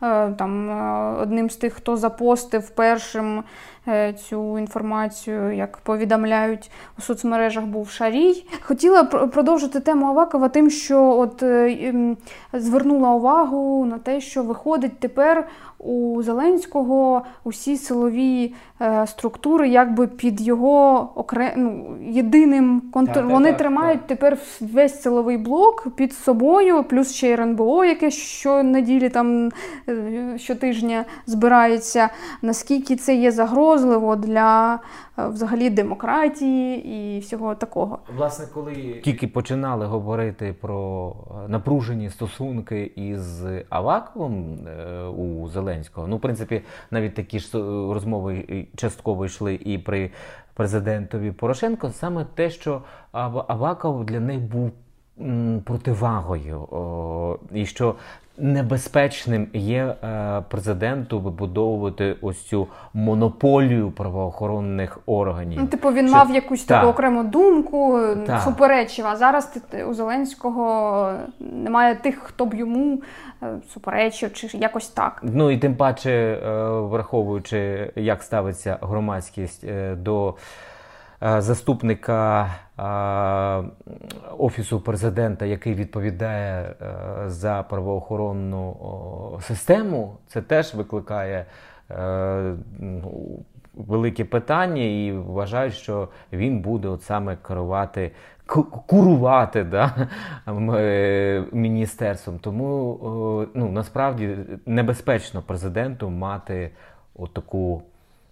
там 0.00 0.70
е, 0.70 1.22
одним 1.22 1.50
з 1.50 1.56
тих, 1.56 1.72
хто 1.72 1.96
запостив 1.96 2.70
першим 2.70 3.42
е, 3.88 4.12
цю 4.12 4.58
інформацію, 4.58 5.52
як 5.52 5.76
повідомляють 5.76 6.70
у 6.98 7.02
соцмережах, 7.02 7.64
був 7.64 7.90
Шарій. 7.90 8.46
Хотіла 8.60 9.04
продовжити 9.04 9.80
тему 9.80 10.06
Авакова 10.06 10.48
тим, 10.48 10.70
що 10.70 11.18
от 11.18 11.42
е, 11.42 12.16
звернула 12.52 13.10
увагу 13.10 13.86
на 13.86 13.98
те, 13.98 14.20
що 14.20 14.42
виходить 14.42 14.98
тепер 14.98 15.48
у 15.78 16.22
Зеленського 16.22 17.22
усі 17.44 17.76
силові 17.76 18.54
е, 18.80 19.06
структури, 19.06 19.68
якби 19.68 20.06
під 20.06 20.40
його 20.40 21.10
окре... 21.14 21.54
ну, 21.56 21.96
єдиним 22.00 22.82
контр... 22.92 23.22
Вони 23.22 23.48
так, 23.48 23.58
тримають 23.58 24.00
так. 24.00 24.08
тепер 24.08 24.38
весь 24.60 25.02
силовий 25.02 25.38
блок 25.38 25.86
під 25.96 26.12
собою, 26.12 26.84
плюс 26.84 27.12
ще 27.12 27.28
й 27.28 27.32
РНБО, 27.32 27.84
яке 27.84 28.10
щонеділі 28.10 29.08
там 29.08 29.48
е, 29.85 29.85
щотижня 30.36 31.04
збирається. 31.26 32.08
Наскільки 32.42 32.96
це 32.96 33.16
є 33.16 33.30
загрозливо 33.32 34.16
для 34.16 34.74
е, 35.18 35.28
взагалі 35.28 35.70
демократії 35.70 36.86
і 36.86 37.20
всього 37.20 37.54
такого? 37.54 37.98
Власне, 38.16 38.46
коли 38.54 39.00
тільки 39.04 39.26
починали 39.28 39.86
говорити 39.86 40.54
про 40.60 41.12
е, 41.44 41.48
напружені 41.48 42.10
стосунки 42.10 42.92
із 42.96 43.44
Аваковим 43.68 44.58
е, 44.66 45.02
у 45.04 45.48
Зеленського, 45.48 46.06
ну, 46.06 46.16
в 46.16 46.20
принципі, 46.20 46.62
навіть 46.90 47.14
такі 47.14 47.38
ж 47.38 47.58
е, 47.58 47.60
розмови 47.94 48.66
частково 48.76 49.24
йшли 49.24 49.54
і 49.64 49.78
при 49.78 50.10
президентові 50.54 51.32
Порошенко, 51.32 51.90
саме 51.90 52.26
те, 52.34 52.50
що 52.50 52.82
Ав- 53.12 53.44
Аваков 53.48 54.04
для 54.04 54.20
них 54.20 54.40
був 54.40 54.70
противагою, 55.64 56.68
і 57.52 57.66
що 57.66 57.94
небезпечним 58.38 59.46
є 59.52 59.94
е, 60.04 60.42
президенту 60.48 61.20
вибудовувати 61.20 62.16
ось 62.22 62.42
цю 62.42 62.66
монополію 62.94 63.90
правоохоронних 63.90 64.98
органів. 65.06 65.58
Ну, 65.60 65.66
типу, 65.66 65.92
він 65.92 66.08
Що- 66.08 66.16
мав 66.16 66.30
якусь 66.30 66.64
Так. 66.64 66.80
таку 66.80 66.90
окрему 66.92 67.24
думку, 67.24 67.98
е, 67.98 68.16
Так. 68.16 68.40
суперечив. 68.42 69.06
А 69.06 69.16
зараз 69.16 69.58
у 69.88 69.94
Зеленського 69.94 71.12
немає 71.40 71.94
тих, 71.94 72.18
хто 72.22 72.46
б 72.46 72.54
йому 72.54 73.00
е, 73.42 73.46
суперечив, 73.74 74.32
чи 74.32 74.58
якось 74.58 74.88
так. 74.88 75.20
Ну 75.22 75.50
і 75.50 75.58
тим 75.58 75.76
паче, 75.76 76.38
враховуючи, 76.90 77.92
як 77.96 78.22
ставиться 78.22 78.78
громадськість 78.80 79.64
до 79.96 80.34
заступника 81.38 82.46
е, 82.78 82.82
офісу 84.38 84.80
президента, 84.80 85.46
який 85.46 85.74
відповідає 85.74 86.62
е, 86.62 86.94
за 87.26 87.62
правоохоронну 87.62 88.76
систему, 89.42 90.16
це 90.26 90.42
теж 90.42 90.74
викликає. 90.74 91.46
е, 91.90 92.54
Велике 93.78 94.24
питання, 94.24 94.82
і 94.82 95.12
вважаю, 95.12 95.70
що 95.70 96.08
він 96.32 96.60
буде 96.60 96.88
от 96.88 97.02
саме 97.02 97.36
керувати, 97.36 98.12
ку- 98.46 98.64
курувати 98.64 99.64
да, 99.64 100.08
е, 100.48 101.44
міністерством. 101.52 102.38
Тому 102.38 102.94
е, 103.44 103.48
ну, 103.54 103.68
насправді 103.70 104.36
небезпечно 104.66 105.42
президенту 105.42 106.10
мати 106.10 106.70
отаку 107.14 107.82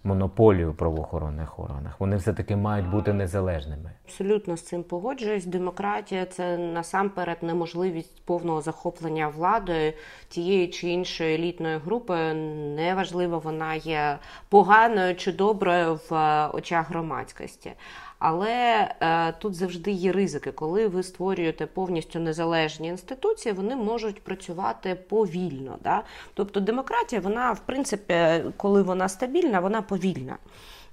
монополію 0.05 0.71
в 0.71 0.75
правоохоронних 0.75 1.59
органах. 1.59 1.99
Вони 1.99 2.15
все-таки 2.15 2.55
мають 2.55 2.89
бути 2.89 3.13
незалежними. 3.13 3.91
Абсолютно 4.05 4.57
з 4.57 4.61
цим 4.61 4.83
погоджуюсь. 4.83 5.45
Демократія 5.45 6.25
це 6.25 6.57
насамперед 6.57 7.37
неможливість 7.41 8.25
повного 8.25 8.61
захоплення 8.61 9.27
владою 9.27 9.93
тієї 10.29 10.67
чи 10.67 10.89
іншої 10.89 11.35
елітної 11.35 11.77
групи. 11.77 12.33
Неважливо, 12.75 13.39
вона 13.39 13.73
є 13.73 14.17
поганою 14.49 15.15
чи 15.15 15.31
доброю 15.31 15.99
в 16.09 16.13
е, 16.13 16.47
очах 16.53 16.89
громадськості. 16.89 17.71
Але 18.19 18.51
е, 18.99 19.31
тут 19.31 19.55
завжди 19.55 19.91
є 19.91 20.11
ризики, 20.11 20.51
коли 20.51 20.87
ви 20.87 21.03
створюєте 21.03 21.65
повністю 21.65 22.19
незалежні 22.19 22.87
інституції, 22.87 23.53
вони 23.53 23.75
можуть 23.75 24.23
працювати 24.23 24.95
повільно. 24.95 25.77
Да? 25.83 26.03
Тобто 26.33 26.59
демократія, 26.59 27.21
вона 27.21 27.51
в 27.51 27.59
принципі, 27.59 28.43
коли 28.57 28.81
вона 28.81 29.09
стабільна, 29.09 29.59
вона 29.59 29.81
повільна. 29.81 30.37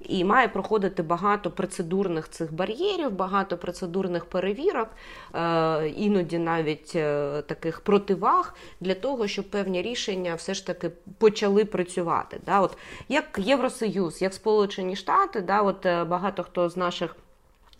І 0.09 0.25
має 0.25 0.49
проходити 0.49 1.03
багато 1.03 1.51
процедурних 1.51 2.29
цих 2.29 2.55
бар'єрів, 2.55 3.13
багато 3.13 3.59
процедурних 3.59 4.25
перевірок, 4.25 4.89
е, 5.35 5.89
іноді 5.89 6.39
навіть 6.39 6.93
е, 6.97 7.43
таких 7.47 7.81
противаг 7.81 8.55
для 8.81 8.95
того, 8.95 9.27
щоб 9.27 9.51
певні 9.51 9.83
рішення 9.83 10.35
все 10.35 10.55
ж 10.55 10.67
таки 10.67 10.91
почали 11.19 11.65
працювати. 11.65 12.41
Да? 12.47 12.61
От 12.61 12.77
як 13.09 13.39
Євросоюз, 13.39 14.23
як 14.23 14.35
Сполучені 14.35 14.97
Штати, 14.97 15.41
да? 15.41 15.63
от 15.63 15.87
е, 15.87 16.05
багато 16.05 16.43
хто 16.43 16.69
з 16.69 16.77
наших. 16.77 17.17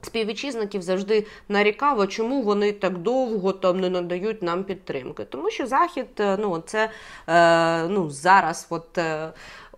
Співвітчизників 0.05 0.83
завжди 0.83 1.27
нарікав, 1.49 2.01
а 2.01 2.07
чому 2.07 2.43
вони 2.43 2.73
так 2.73 2.99
довго 2.99 3.53
там 3.53 3.81
не 3.81 3.91
надають 3.91 4.43
нам 4.43 4.65
підтримки. 4.65 5.25
Тому 5.25 5.51
що 5.51 5.67
Захід, 5.67 6.07
ну 6.19 6.63
це 6.67 6.91
ну 7.89 8.11
зараз, 8.11 8.67
от. 8.71 8.99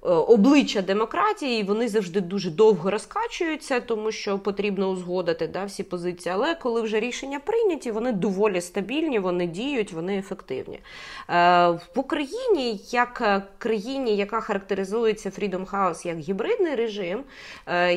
Обличчя 0.04 0.82
демократії, 0.82 1.62
вони 1.62 1.88
завжди 1.88 2.20
дуже 2.20 2.50
довго 2.50 2.90
розкачуються, 2.90 3.80
тому 3.80 4.12
що 4.12 4.38
потрібно 4.38 4.88
узгодити 4.88 5.46
да, 5.46 5.64
всі 5.64 5.82
позиції. 5.82 6.32
Але 6.34 6.54
коли 6.54 6.82
вже 6.82 7.00
рішення 7.00 7.40
прийняті, 7.40 7.90
вони 7.90 8.12
доволі 8.12 8.60
стабільні, 8.60 9.18
вони 9.18 9.46
діють, 9.46 9.92
вони 9.92 10.18
ефективні. 10.18 10.80
В 11.28 11.88
Україні, 11.94 12.80
як 12.90 13.42
країні, 13.58 14.16
яка 14.16 14.40
характеризується 14.40 15.30
Freedom 15.30 15.70
House 15.70 16.06
як 16.06 16.18
гібридний 16.18 16.74
режим, 16.74 17.24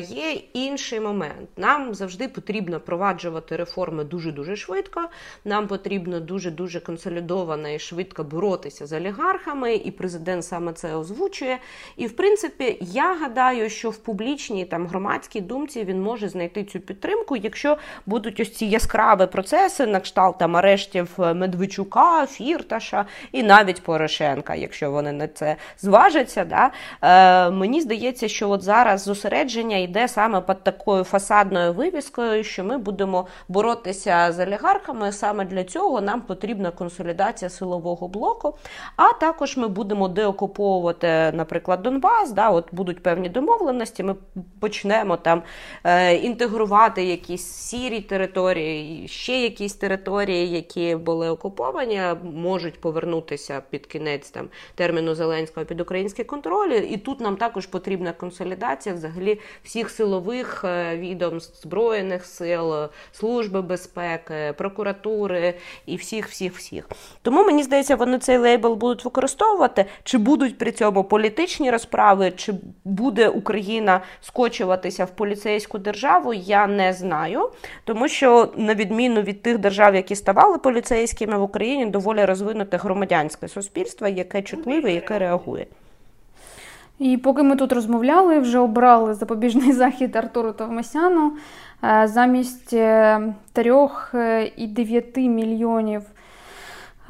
є 0.08 0.32
інший 0.52 1.00
момент. 1.00 1.48
Нам 1.56 1.94
завжди 1.94 2.28
потрібно 2.28 2.80
проваджувати 2.80 3.56
реформи 3.56 4.04
дуже 4.04 4.32
дуже 4.32 4.56
швидко. 4.56 5.00
Нам 5.44 5.66
потрібно 5.66 6.20
дуже 6.20 6.50
дуже 6.50 6.80
консолідовано 6.80 7.68
і 7.68 7.78
швидко 7.78 8.24
боротися 8.24 8.86
з 8.86 8.92
олігархами, 8.92 9.74
і 9.74 9.90
президент 9.90 10.44
саме 10.44 10.72
це 10.72 10.94
озвучує. 10.94 11.58
І 11.98 12.06
в 12.06 12.16
принципі, 12.16 12.78
я 12.80 13.14
гадаю, 13.14 13.70
що 13.70 13.90
в 13.90 13.96
публічній 13.96 14.64
там 14.64 14.86
громадській 14.86 15.40
думці 15.40 15.84
він 15.84 16.02
може 16.02 16.28
знайти 16.28 16.64
цю 16.64 16.80
підтримку, 16.80 17.36
якщо 17.36 17.76
будуть 18.06 18.40
ось 18.40 18.54
ці 18.54 18.66
яскраві 18.66 19.26
процеси 19.26 19.86
на 19.86 20.00
кшталт 20.00 20.38
там 20.38 20.56
арештів 20.56 21.14
Медведчука, 21.18 22.26
Фірташа 22.26 23.06
і 23.32 23.42
навіть 23.42 23.82
Порошенка, 23.82 24.54
якщо 24.54 24.90
вони 24.90 25.12
на 25.12 25.28
це 25.28 25.56
зважаться. 25.78 26.44
Да? 26.44 26.70
Е, 27.02 27.50
Мені 27.50 27.80
здається, 27.80 28.28
що 28.28 28.50
от 28.50 28.62
зараз 28.62 29.02
зосередження 29.02 29.76
йде 29.76 30.08
саме 30.08 30.40
під 30.40 30.62
такою 30.62 31.04
фасадною 31.04 31.72
вивіскою, 31.72 32.44
що 32.44 32.64
ми 32.64 32.78
будемо 32.78 33.26
боротися 33.48 34.32
з 34.32 34.46
олігархами. 34.46 35.12
Саме 35.12 35.44
для 35.44 35.64
цього 35.64 36.00
нам 36.00 36.20
потрібна 36.20 36.70
консолідація 36.70 37.48
силового 37.48 38.08
блоку. 38.08 38.54
А 38.96 39.12
також 39.12 39.56
ми 39.56 39.68
будемо 39.68 40.08
деокуповувати, 40.08 41.32
наприклад, 41.34 41.87
Донбас. 41.88 42.32
Да, 42.32 42.50
От 42.50 42.64
будуть 42.72 43.02
певні 43.02 43.28
домовленості. 43.28 44.02
Ми 44.02 44.14
почнемо 44.60 45.16
там 45.16 45.42
е, 45.84 46.14
інтегрувати 46.14 47.04
якісь 47.04 47.46
сірі 47.46 48.00
території, 48.00 49.08
ще 49.08 49.42
якісь 49.42 49.74
території, 49.74 50.50
які 50.50 50.96
були 50.96 51.28
окуповані, 51.28 52.00
можуть 52.34 52.80
повернутися 52.80 53.62
під 53.70 53.86
кінець 53.86 54.30
там 54.30 54.48
терміну 54.74 55.14
Зеленського 55.14 55.66
під 55.66 55.80
український 55.80 56.24
контроль. 56.24 56.70
І 56.70 56.96
тут 56.96 57.20
нам 57.20 57.36
також 57.36 57.66
потрібна 57.66 58.12
консолідація 58.12 58.94
взагалі 58.94 59.40
всіх 59.62 59.90
силових 59.90 60.64
е, 60.64 60.96
відомств, 60.96 61.62
збройних 61.62 62.24
сил, 62.24 62.74
служби 63.12 63.62
безпеки, 63.62 64.54
прокуратури 64.56 65.54
і 65.86 65.96
всіх, 65.96 66.28
всіх, 66.28 66.56
всіх. 66.56 66.88
Тому 67.22 67.44
мені 67.44 67.62
здається, 67.62 67.96
вони 67.96 68.18
цей 68.18 68.38
лейбл 68.38 68.74
будуть 68.74 69.04
використовувати. 69.04 69.84
Чи 70.04 70.18
будуть 70.18 70.58
при 70.58 70.72
цьому 70.72 71.04
політичні 71.04 71.70
розправи, 71.78 72.32
чи 72.36 72.54
буде 72.84 73.28
Україна 73.28 74.00
скочуватися 74.20 75.04
в 75.04 75.10
поліцейську 75.10 75.78
державу, 75.78 76.34
я 76.34 76.66
не 76.66 76.92
знаю. 76.92 77.50
Тому 77.84 78.08
що, 78.08 78.48
на 78.56 78.74
відміну 78.74 79.22
від 79.22 79.42
тих 79.42 79.58
держав, 79.58 79.94
які 79.94 80.16
ставали 80.16 80.58
поліцейськими 80.58 81.38
в 81.38 81.42
Україні, 81.42 81.86
доволі 81.86 82.24
розвинуте 82.24 82.76
громадянське 82.76 83.48
суспільство, 83.48 84.08
яке 84.08 84.42
чутливе, 84.42 84.92
яке 84.92 85.18
реагує. 85.18 85.66
І 86.98 87.16
поки 87.16 87.42
ми 87.42 87.56
тут 87.56 87.72
розмовляли, 87.72 88.38
вже 88.38 88.58
обрали 88.58 89.14
запобіжний 89.14 89.72
захід 89.82 90.16
Артуру 90.16 90.52
Товмасяну 90.52 91.32
е, 91.84 92.08
замість 92.08 92.74
3,9 92.74 95.04
е, 95.16 95.28
мільйонів 95.28 96.02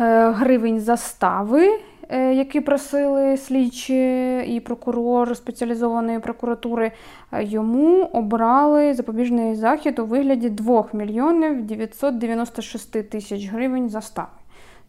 е, 0.00 0.30
гривень 0.30 0.80
застави, 0.80 1.80
які 2.16 2.60
просили 2.60 3.36
слідчі 3.36 4.38
і 4.38 4.60
прокурор 4.60 5.36
спеціалізованої 5.36 6.18
прокуратури, 6.18 6.92
йому 7.40 8.02
обрали 8.02 8.94
запобіжний 8.94 9.54
захід 9.54 9.98
у 9.98 10.06
вигляді 10.06 10.50
2 10.50 10.84
мільйонів 10.92 11.62
996 11.62 13.10
тисяч 13.10 13.46
гривень 13.46 13.88
застави. 13.88 14.28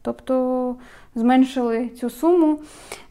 Тобто 0.02 0.76
зменшили 1.16 1.90
цю 1.90 2.10
суму. 2.10 2.60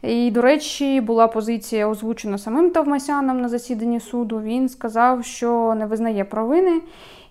І, 0.01 0.31
до 0.31 0.41
речі, 0.41 1.01
була 1.01 1.27
позиція 1.27 1.87
озвучена 1.87 2.37
самим 2.37 2.69
Тавмасяном 2.69 3.41
на 3.41 3.49
засіданні 3.49 3.99
суду. 3.99 4.41
Він 4.41 4.69
сказав, 4.69 5.25
що 5.25 5.75
не 5.79 5.85
визнає 5.85 6.25
провини. 6.25 6.81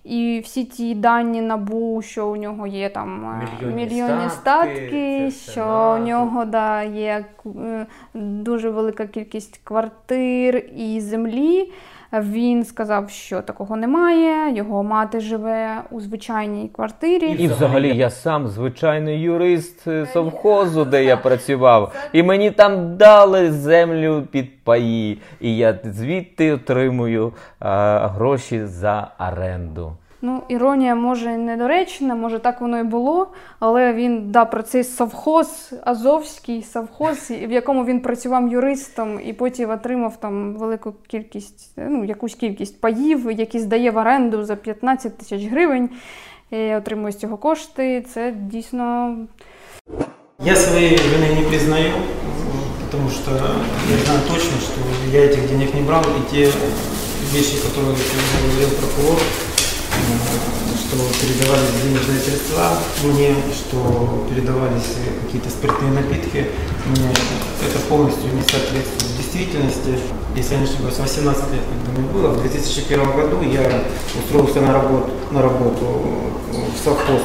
І 0.03 0.41
всі 0.45 0.65
ті 0.65 0.95
дані 0.95 1.41
набу, 1.41 2.01
що 2.01 2.27
у 2.27 2.35
нього 2.35 2.67
є 2.67 2.89
там 2.89 3.25
е, 3.25 3.47
мільйонні, 3.61 3.85
мільйонні 3.85 4.29
статки, 4.29 5.31
статки 5.31 5.31
що 5.31 5.97
у 5.99 6.05
нього 6.05 6.45
да, 6.45 6.83
є 6.83 7.25
е, 7.45 7.85
дуже 8.13 8.69
велика 8.69 9.07
кількість 9.07 9.61
квартир 9.63 10.65
і 10.77 11.01
землі. 11.01 11.71
Він 12.13 12.65
сказав, 12.65 13.09
що 13.09 13.41
такого 13.41 13.75
немає. 13.75 14.55
Його 14.55 14.83
мати 14.83 15.19
живе 15.19 15.81
у 15.91 16.01
звичайній 16.01 16.69
квартирі. 16.75 17.31
І 17.31 17.47
взагалі 17.47 17.97
я 17.97 18.09
сам 18.09 18.47
звичайний 18.47 19.21
юрист 19.21 19.87
совхозу, 20.13 20.85
де 20.85 21.03
я 21.03 21.17
працював, 21.27 21.93
і 22.13 22.23
мені 22.23 22.51
там 22.51 22.97
дали 22.97 23.51
землю 23.51 24.27
під 24.31 24.63
паї, 24.63 25.21
і 25.41 25.57
я 25.57 25.79
звідти 25.83 26.53
отримую 26.53 27.33
а, 27.59 28.07
гроші 28.07 28.65
за 28.65 29.11
оренду. 29.19 29.93
Ну, 30.26 30.42
іронія 30.48 30.94
може 30.94 31.36
недоречна, 31.36 32.14
може 32.14 32.38
так 32.38 32.60
воно 32.60 32.78
і 32.78 32.82
було, 32.82 33.28
але 33.60 33.92
він 33.92 34.30
да, 34.30 34.44
про 34.44 34.62
цей 34.62 34.84
совхоз, 34.84 35.74
Азовський 35.84 36.62
совхоз, 36.62 37.30
в 37.30 37.50
якому 37.50 37.84
він 37.84 38.00
працював 38.00 38.48
юристом 38.48 39.20
і 39.24 39.32
потім 39.32 39.70
отримав 39.70 40.16
там 40.16 40.54
велику 40.54 40.94
кількість, 41.06 41.70
ну, 41.76 42.04
якусь 42.04 42.34
кількість 42.34 42.80
паїв, 42.80 43.30
які 43.30 43.58
здає 43.58 43.90
в 43.90 43.96
оренду 43.96 44.44
за 44.44 44.56
15 44.56 45.18
тисяч 45.18 45.44
гривень, 45.44 45.90
і 46.50 46.74
отримує 46.74 47.12
з 47.12 47.16
цього 47.16 47.36
кошти. 47.36 48.06
Це 48.14 48.32
дійсно. 48.32 49.16
Я 50.44 50.56
своей 50.56 50.96
вины 50.96 51.40
не 51.40 51.48
признаю, 51.48 51.92
потому 52.84 53.10
что 53.10 53.30
я 53.90 54.04
знаю 54.04 54.20
точно, 54.26 54.58
что 54.60 54.80
я 55.12 55.20
этих 55.20 55.48
денег 55.48 55.74
не 55.74 55.82
брал, 55.82 56.02
и 56.02 56.30
те 56.30 56.50
вещи, 57.32 57.56
которые 57.56 57.96
говорил 58.50 58.70
прокурор, 58.80 59.20
что 60.89 60.97
передавались 61.21 61.69
денежные 61.83 62.19
средства 62.19 62.79
мне, 63.03 63.35
что 63.53 64.25
передавались 64.29 64.97
какие-то 65.23 65.49
спиртные 65.49 65.91
напитки 65.91 66.47
мне. 66.87 67.09
Это 67.61 67.79
полностью 67.87 68.33
не 68.33 68.41
соответствует 68.41 69.17
действительности. 69.17 69.99
Если 70.35 70.53
я 70.53 70.59
не 70.61 70.65
ошибаюсь, 70.65 70.97
18 70.97 71.43
лет, 71.51 71.61
когда 71.69 71.99
мне 71.99 72.09
было, 72.09 72.29
в 72.29 72.41
2001 72.41 73.11
году 73.11 73.41
я 73.41 73.83
устроился 74.17 74.61
на 74.61 74.73
работу, 74.73 75.11
на 75.31 75.41
работу 75.41 76.01
в 76.51 76.83
совхоз 76.83 77.21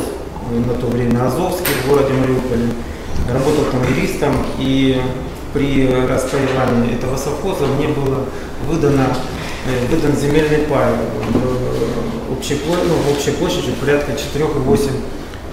на 0.51 0.75
то 0.75 0.87
время 0.87 1.27
Азовский 1.27 1.73
в 1.85 1.89
городе 1.89 2.13
Мариуполе. 2.13 2.69
Работал 3.33 3.65
там 3.73 3.81
юристом 3.95 4.35
и 4.59 5.01
при 5.55 5.89
распаивании 5.89 6.97
этого 6.97 7.17
совхоза 7.17 7.67
мне 7.67 7.89
было 7.89 8.27
выдано, 8.69 9.17
выдан 9.91 10.17
земельный 10.17 10.59
пай 10.59 10.93
общей, 12.31 12.61
ну, 12.67 13.13
общей 13.13 13.31
площади 13.33 13.73
порядка 13.81 14.13
4,8 14.13 14.91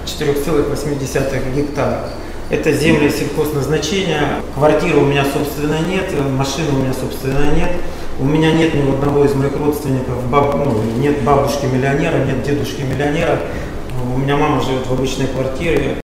4,8 0.06 1.56
гектара. 1.56 2.10
Это 2.50 2.74
земли 2.74 3.10
сельхозназначения. 3.10 4.42
Квартиры 4.56 4.98
у 5.00 5.06
меня, 5.06 5.24
собственно, 5.24 5.80
нет, 5.88 6.12
машины 6.38 6.68
у 6.74 6.82
меня, 6.82 6.94
собственно, 6.94 7.56
нет. 7.56 7.72
У 8.20 8.26
меня 8.26 8.52
нет 8.52 8.74
ни 8.76 8.82
одного 8.92 9.24
из 9.24 9.34
моих 9.34 9.56
родственников, 9.58 10.30
баб, 10.30 10.54
ну, 10.56 10.84
нет 11.00 11.24
бабушки 11.24 11.66
миллионера, 11.66 12.18
нет 12.26 12.44
дедушки 12.44 12.82
миллионера. 12.82 13.40
У 14.14 14.18
меня 14.18 14.36
мама 14.36 14.62
живет 14.62 14.86
в 14.86 14.92
обычной 14.94 15.28
квартире. 15.28 15.98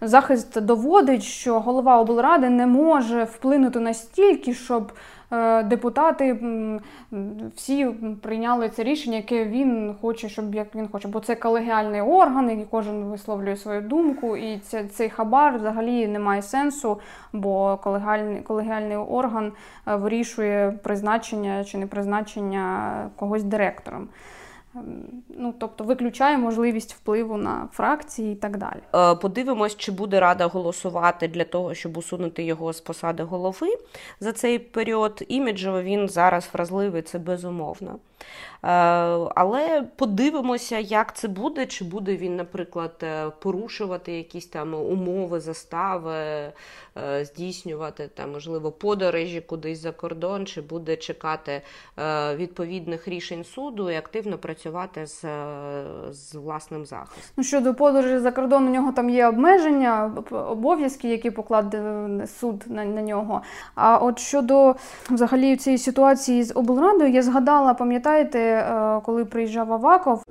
Захист 0.00 0.60
доводить, 0.60 1.22
що 1.22 1.60
голова 1.60 2.00
облради 2.00 2.48
не 2.48 2.66
може 2.66 3.24
вплинути 3.24 3.80
настільки, 3.80 4.54
щоб 4.54 4.92
депутати 5.64 6.36
всі 7.56 7.86
прийняли 8.22 8.68
це 8.68 8.82
рішення, 8.82 9.16
яке 9.16 9.44
він 9.44 9.94
хоче, 10.00 10.28
щоб 10.28 10.54
як 10.54 10.74
він 10.74 10.88
хоче. 10.88 11.08
Бо 11.08 11.20
це 11.20 11.34
колегіальний 11.34 12.00
орган, 12.00 12.50
і 12.50 12.66
кожен 12.70 13.04
висловлює 13.04 13.56
свою 13.56 13.80
думку, 13.80 14.36
і 14.36 14.58
це, 14.58 14.84
цей 14.84 15.08
хабар 15.08 15.56
взагалі 15.56 16.08
не 16.08 16.18
має 16.18 16.42
сенсу, 16.42 17.00
бо 17.32 17.76
колегіальний, 17.76 18.42
колегіальний 18.42 18.96
орган 18.96 19.52
е, 19.86 19.96
вирішує 19.96 20.78
призначення 20.82 21.64
чи 21.64 21.78
не 21.78 21.86
призначення 21.86 22.90
когось 23.16 23.42
директором. 23.42 24.08
Ем, 24.74 25.22
ну, 25.28 25.54
тобто 25.58 25.84
виключає 25.84 26.38
можливість 26.38 26.94
впливу 26.94 27.36
на 27.36 27.68
фракції 27.72 28.32
і 28.32 28.36
так 28.36 28.56
далі. 28.56 28.80
Е, 28.94 29.14
подивимось, 29.14 29.76
чи 29.76 29.92
буде 29.92 30.20
рада 30.20 30.46
голосувати 30.46 31.28
для 31.28 31.44
того, 31.44 31.74
щоб 31.74 31.96
усунути 31.96 32.42
його 32.42 32.72
з 32.72 32.80
посади 32.80 33.22
голови 33.22 33.68
за 34.20 34.32
цей 34.32 34.58
період. 34.58 35.24
Іміджево 35.28 35.82
він 35.82 36.08
зараз 36.08 36.50
вразливий, 36.52 37.02
це 37.02 37.18
безумовно. 37.18 37.98
Е, 38.62 38.68
але 39.34 39.84
подивимося, 39.96 40.78
як 40.78 41.16
це 41.16 41.28
буде. 41.28 41.66
Чи 41.66 41.84
буде 41.84 42.16
він, 42.16 42.36
наприклад, 42.36 42.94
е, 43.02 43.30
порушувати 43.38 44.12
якісь 44.12 44.46
там 44.46 44.74
умови, 44.74 45.40
застави, 45.40 46.14
е, 46.14 46.52
здійснювати 47.24 48.10
там, 48.14 48.32
можливо, 48.32 48.72
подорожі 48.72 49.40
кудись 49.40 49.78
за 49.78 49.92
кордон, 49.92 50.46
чи 50.46 50.60
буде 50.60 50.96
чекати 50.96 51.62
відповідних 52.34 53.08
рішень 53.08 53.44
суду 53.44 53.90
і 53.90 53.94
активно 53.94 54.38
працювати 54.38 55.06
з, 55.06 55.24
з 56.10 56.34
власним 56.34 56.86
захистом. 56.86 57.22
Ну, 57.36 57.44
щодо 57.44 57.74
подорожі 57.74 58.18
за 58.18 58.32
кордон, 58.32 58.66
у 58.66 58.70
нього 58.70 58.92
там 58.92 59.10
є 59.10 59.26
обмеження, 59.26 60.12
обов'язки, 60.30 61.08
які 61.08 61.30
покладе 61.30 61.82
суд 62.40 62.64
на, 62.66 62.84
на 62.84 63.02
нього. 63.02 63.42
А 63.74 63.96
от 63.96 64.18
щодо 64.18 64.74
взагалі 65.10 65.56
цієї 65.56 65.78
ситуації 65.78 66.42
з 66.42 66.52
облрадою, 66.54 67.12
я 67.12 67.22
згадала, 67.22 67.74
пам'ятаєте, 68.07 68.39
Е, 68.39 69.01
коли 69.05 69.25
приїжджав 69.25 69.73
Аваков. 69.73 70.23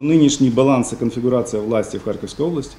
Нынешний 0.00 0.50
баланс 0.50 0.92
и 0.92 0.96
конфигурация 0.96 1.62
власти 1.62 1.98
в 1.98 2.04
Харьковской 2.04 2.46
области 2.46 2.76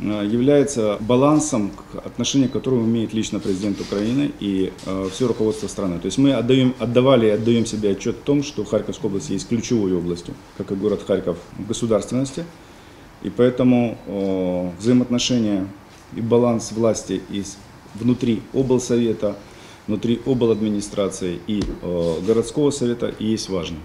э, 0.00 0.26
является 0.34 0.96
балансом, 1.00 1.70
отношение 2.06 2.48
к 2.48 2.52
которому 2.52 2.84
имеет 2.84 3.14
лично 3.14 3.40
президент 3.40 3.80
Украины 3.80 4.30
и 4.40 4.72
э, 4.86 5.08
все 5.10 5.26
руководство 5.26 5.68
страны. 5.68 5.98
То 5.98 6.06
есть 6.06 6.18
мы 6.18 6.38
отдаем, 6.38 6.74
отдавали 6.80 7.26
и 7.26 7.30
отдаем 7.30 7.66
себе 7.66 7.90
отчет 7.90 8.16
в 8.16 8.22
том, 8.24 8.42
что 8.42 8.64
Харьковская 8.64 9.10
область 9.10 9.30
есть 9.30 9.48
ключевой 9.48 9.92
областью, 9.92 10.34
как 10.58 10.72
и 10.72 10.74
город 10.74 11.00
Харьков 11.06 11.36
в 11.58 11.68
государственности. 11.68 12.44
И 13.24 13.30
поэтому 13.30 13.96
э, 14.06 14.70
взаимоотношения 14.78 15.66
и 16.16 16.20
баланс 16.20 16.72
власти 16.72 17.20
из 17.30 17.56
внутри 17.94 18.40
облсовета, 18.54 19.34
внутри 19.86 20.20
обладминистрации 20.26 21.38
и 21.46 21.62
городского 22.26 22.70
совета 22.70 23.12
и 23.18 23.26
есть 23.26 23.48
важным. 23.48 23.80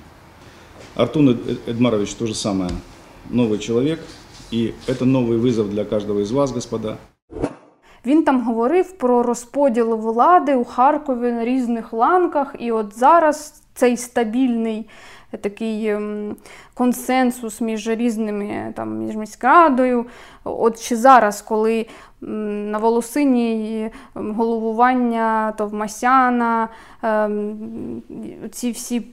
Артур 0.96 1.38
Эдмарович 1.68 2.14
то 2.14 2.26
же 2.28 2.34
самое, 2.34 2.72
новый 3.30 3.60
человек, 3.60 4.00
и 4.52 4.74
это 4.88 5.06
новый 5.06 5.38
вызов 5.38 5.70
для 5.70 5.86
каждого 5.86 6.22
из 6.22 6.32
вас, 6.32 6.52
господа. 6.52 6.98
Він 8.06 8.24
там 8.24 8.42
говорив 8.42 8.92
про 8.92 9.24
розподіл 9.24 9.96
влади 9.96 10.56
у 10.56 10.64
Харкові 10.64 11.32
на 11.32 11.46
різних 11.46 11.94
ланках, 11.94 12.56
і 12.60 12.72
от 12.72 12.98
зараз 12.98 13.61
цей 13.75 13.97
стабільний 13.97 14.87
такий 15.41 15.89
ем, 15.89 16.37
консенсус 16.75 17.61
між 17.61 17.89
різними 17.89 18.73
там 18.77 18.99
між 18.99 19.17
міськрадою. 19.17 20.07
От 20.45 20.83
чи 20.83 20.97
зараз, 20.97 21.43
коли 21.43 21.87
на 22.21 22.79
Волосині 22.79 23.91
головування 24.15 25.53
Товмасяна, 25.53 26.69
ем, 27.03 28.03
ці 28.53 28.71
всі 28.71 29.07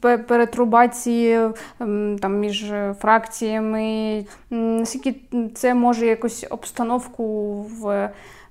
перетрубації 0.00 1.40
ем, 1.80 2.16
там 2.20 2.38
між 2.38 2.72
фракціями, 3.00 4.24
наскільки 4.50 5.20
це 5.54 5.74
може 5.74 6.06
якось 6.06 6.46
обстановку 6.50 7.52
в 7.62 8.10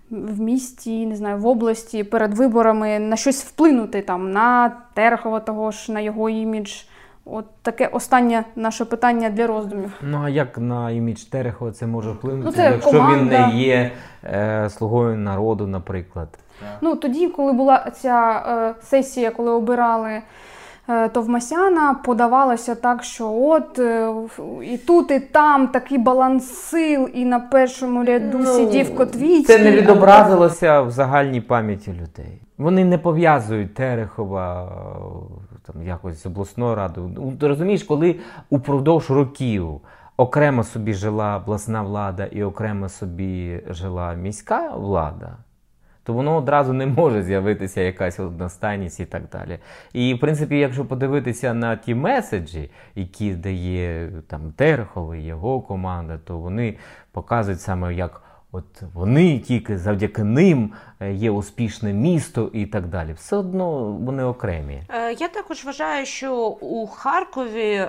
в 0.09 0.39
місті, 0.39 1.05
не 1.05 1.15
знаю, 1.15 1.37
в 1.37 1.47
області 1.47 2.03
перед 2.03 2.33
виборами 2.37 2.99
на 2.99 3.15
щось 3.15 3.43
вплинути 3.43 4.01
там 4.01 4.31
на 4.31 4.71
Терхова 4.93 5.39
того 5.39 5.71
ж, 5.71 5.91
на 5.91 5.99
його 5.99 6.29
імідж. 6.29 6.71
От 7.25 7.45
таке 7.61 7.87
останнє 7.87 8.43
наше 8.55 8.85
питання 8.85 9.29
для 9.29 9.47
роздумів. 9.47 9.91
Ну 10.01 10.21
а 10.23 10.29
як 10.29 10.57
на 10.57 10.91
імідж 10.91 11.19
Терехова 11.19 11.71
це 11.71 11.87
може 11.87 12.11
вплинути, 12.11 12.45
ну, 12.45 12.51
це 12.51 12.63
якщо 12.63 12.91
команда. 12.91 13.15
він 13.17 13.27
не 13.27 13.57
є 13.57 13.91
е, 14.23 14.69
слугою 14.69 15.17
народу, 15.17 15.67
наприклад? 15.67 16.29
Ну 16.81 16.95
тоді, 16.95 17.27
коли 17.27 17.53
була 17.53 17.91
ця 17.95 18.43
е, 18.47 18.83
сесія, 18.83 19.31
коли 19.31 19.51
обирали 19.51 20.21
Товмасяна, 21.13 21.93
подавалося 21.93 22.75
так, 22.75 23.03
що 23.03 23.31
от 23.31 23.79
е, 23.79 24.13
і 24.63 24.77
тут, 24.77 25.11
і 25.11 25.19
там 25.19 25.67
такий 25.67 25.97
баланс 25.97 26.51
сил, 26.53 27.09
і 27.13 27.25
на 27.25 27.39
першому 27.39 28.03
ряду 28.03 28.37
ну, 28.37 28.45
сидів 28.45 28.95
Котвіцький. 28.95 29.57
Це 29.57 29.63
не 29.63 29.71
відобразилося 29.71 30.81
в 30.81 30.91
загальній 30.91 31.41
пам'яті 31.41 31.91
людей. 31.91 32.41
Вони 32.57 32.85
не 32.85 32.97
пов'язують 32.97 33.73
Терехова 33.73 34.71
там 35.73 35.83
якось 35.83 36.23
з 36.23 36.25
обласною 36.25 36.75
радою. 36.75 37.11
Ну, 37.15 37.33
ти 37.39 37.47
розумієш, 37.47 37.83
коли 37.83 38.15
упродовж 38.49 39.09
років 39.09 39.81
окремо 40.17 40.63
собі 40.63 40.93
жила 40.93 41.37
обласна 41.37 41.81
влада 41.81 42.25
і 42.25 42.43
окремо 42.43 42.89
собі 42.89 43.61
жила 43.69 44.13
міська 44.13 44.69
влада. 44.75 45.37
То 46.07 46.13
воно 46.13 46.37
одразу 46.37 46.73
не 46.73 46.85
може 46.85 47.23
з'явитися 47.23 47.81
якась 47.81 48.19
одностайність 48.19 48.99
і 48.99 49.05
так 49.05 49.23
далі. 49.31 49.59
І, 49.93 50.13
в 50.13 50.19
принципі, 50.19 50.59
якщо 50.59 50.85
подивитися 50.85 51.53
на 51.53 51.75
ті 51.75 51.95
меседжі, 51.95 52.69
які 52.95 53.33
дає 53.33 54.11
там 54.27 54.51
Терехов 54.51 55.15
і 55.15 55.21
його 55.21 55.61
команда, 55.61 56.17
то 56.17 56.37
вони 56.37 56.77
показують 57.11 57.61
саме 57.61 57.93
як 57.93 58.21
От 58.51 58.81
вони 58.93 59.39
тільки 59.39 59.77
завдяки 59.77 60.23
ним 60.23 60.73
е, 60.99 61.13
є 61.13 61.31
успішне 61.31 61.93
місто 61.93 62.49
і 62.53 62.65
так 62.65 62.87
далі. 62.87 63.13
Все 63.13 63.35
одно 63.35 63.83
вони 63.83 64.23
окремі. 64.23 64.83
Е, 64.89 65.13
я 65.13 65.27
також 65.27 65.65
вважаю, 65.65 66.05
що 66.05 66.35
у 66.47 66.87
Харкові. 66.87 67.87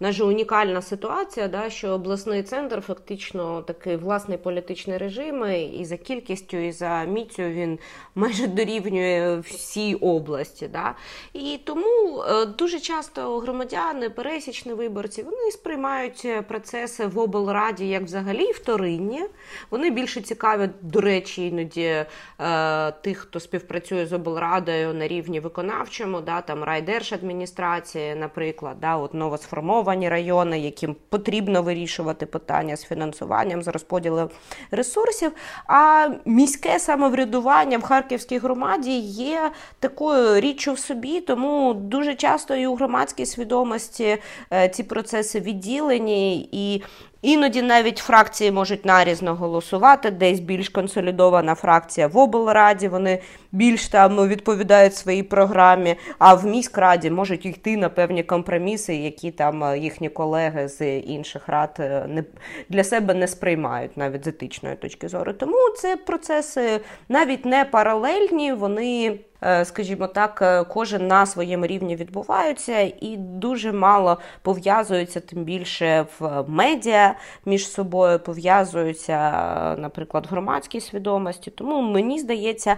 Е 0.00 0.04
наша 0.04 0.24
унікальна 0.24 0.82
ситуація, 0.82 1.48
да, 1.48 1.70
що 1.70 1.88
обласний 1.88 2.42
центр 2.42 2.80
фактично 2.80 3.62
такий 3.62 3.96
власний 3.96 4.38
політичний 4.38 4.98
режим, 4.98 5.44
і 5.80 5.84
за 5.84 5.96
кількістю, 5.96 6.56
і 6.56 6.72
за 6.72 7.04
міцю 7.04 7.42
він 7.42 7.78
майже 8.14 8.46
дорівнює 8.46 9.38
всій 9.44 9.94
області. 9.94 10.68
Да. 10.72 10.94
І 11.32 11.60
тому 11.64 12.22
е, 12.22 12.46
дуже 12.46 12.80
часто 12.80 13.38
громадяни, 13.38 14.10
пересічні 14.10 14.72
виборці, 14.72 15.22
вони 15.22 15.50
сприймають 15.50 16.28
процеси 16.48 17.06
в 17.06 17.18
облраді 17.18 17.88
як 17.88 18.02
взагалі 18.02 18.52
вторинні. 18.52 19.24
Вони 19.70 19.90
більше 19.90 20.20
цікаві, 20.20 20.68
до 20.82 21.00
речі, 21.00 21.46
іноді 21.46 22.04
е, 22.40 22.92
тих, 22.92 23.18
хто 23.18 23.40
співпрацює 23.40 24.06
з 24.06 24.12
облрадою 24.12 24.94
на 24.94 25.08
рівні 25.08 25.40
виконавчому, 25.40 26.20
да, 26.20 26.40
там 26.40 26.64
райдержадміністрації, 26.64 28.14
наприклад, 28.14 28.76
да, 28.80 28.96
от 28.96 29.14
новосформовані 29.14 29.93
окуповані 29.94 30.08
райони, 30.08 30.60
яким 30.60 30.96
потрібно 31.08 31.62
вирішувати 31.62 32.26
питання 32.26 32.76
з 32.76 32.84
фінансуванням, 32.84 33.62
з 33.62 33.68
розподілом 33.68 34.30
ресурсів. 34.70 35.32
А 35.66 36.08
міське 36.24 36.78
самоврядування 36.78 37.78
в 37.78 37.82
Харківській 37.82 38.38
громаді 38.38 38.98
є 38.98 39.50
такою 39.80 40.40
річчю 40.40 40.72
в 40.72 40.78
собі, 40.78 41.20
тому 41.20 41.74
дуже 41.74 42.14
часто 42.14 42.56
і 42.56 42.66
у 42.66 42.74
громадській 42.74 43.26
свідомості 43.26 44.18
е, 44.52 44.68
ці 44.68 44.82
процеси 44.82 45.40
відділені 45.40 46.48
і 46.52 46.82
Іноді 47.24 47.62
навіть 47.62 47.98
фракції 47.98 48.50
можуть 48.50 48.84
нарізно 48.84 49.34
голосувати, 49.34 50.10
десь 50.10 50.40
більш 50.40 50.68
консолідована 50.68 51.54
фракція 51.54 52.06
в 52.06 52.18
облраді, 52.18 52.88
вони 52.88 53.18
більш 53.52 53.88
там 53.88 54.28
відповідають 54.28 54.94
своїй 54.94 55.22
програмі, 55.22 55.96
а 56.18 56.34
в 56.34 56.46
міськраді 56.46 57.10
можуть 57.10 57.46
йти 57.46 57.76
на 57.76 57.88
певні 57.88 58.22
компроміси, 58.22 58.94
які 58.94 59.30
там 59.30 59.64
е, 59.64 59.78
їхні 59.78 60.08
колеги 60.08 60.68
з 60.68 60.98
інших 60.98 61.48
рад 61.48 61.76
е, 61.78 62.06
не 62.08 62.24
для 62.68 62.84
себе 62.84 63.14
не 63.14 63.28
сприймають 63.28 63.96
навіть 63.96 64.24
з 64.24 64.28
етичної 64.28 64.76
точки 64.76 65.08
зору. 65.08 65.32
Тому 65.32 65.70
це 65.76 65.96
процеси 65.96 66.80
навіть 67.08 67.44
не 67.44 67.64
паралельні, 67.64 68.52
вони. 68.52 69.18
Е, 69.46 69.64
скажімо 69.64 70.06
так, 70.06 70.38
е, 70.42 70.64
кожен 70.64 71.06
на 71.06 71.26
своєму 71.26 71.66
рівні 71.66 71.96
відбуваються 71.96 72.80
і 72.80 73.16
дуже 73.16 73.72
мало 73.72 74.18
пов'язуються, 74.42 75.20
тим 75.20 75.44
більше 75.44 76.06
в 76.18 76.44
медіа 76.48 77.14
між 77.46 77.68
собою 77.70 78.18
пов'язуються, 78.18 79.12
е, 79.12 79.80
наприклад, 79.80 80.26
громадські 80.30 80.80
свідомості. 80.80 81.50
Тому 81.50 81.82
мені 81.82 82.18
здається, 82.18 82.76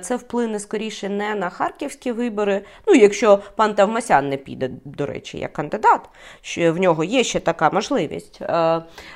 це 0.00 0.16
вплине 0.16 0.58
скоріше 0.58 1.08
не 1.08 1.34
на 1.34 1.50
харківські 1.50 2.12
вибори. 2.12 2.62
Ну, 2.86 2.94
якщо 2.94 3.38
пан 3.56 3.74
Тавмасян 3.74 4.28
не 4.28 4.36
піде, 4.36 4.70
до 4.84 5.06
речі, 5.06 5.38
як 5.38 5.52
кандидат, 5.52 6.00
що 6.40 6.72
в 6.72 6.78
нього 6.78 7.04
є 7.04 7.24
ще 7.24 7.40
така 7.40 7.70
можливість. 7.70 8.40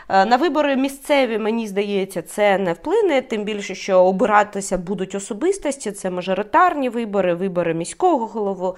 На 0.09 0.37
вибори 0.41 0.77
місцеві, 0.77 1.39
мені 1.39 1.67
здається, 1.67 2.23
це 2.23 2.59
не 2.59 2.73
вплине, 2.73 3.23
тим 3.23 3.45
більше, 3.45 3.75
що 3.75 4.05
обиратися 4.05 4.79
будуть 4.79 5.15
особистості, 5.15 5.93
це 5.93 6.11
мажоритарні 6.11 6.84
мажоритарні 6.85 6.89
вибори, 6.89 7.35
вибори 7.35 7.75
міського 7.75 8.27
голову. 8.27 8.77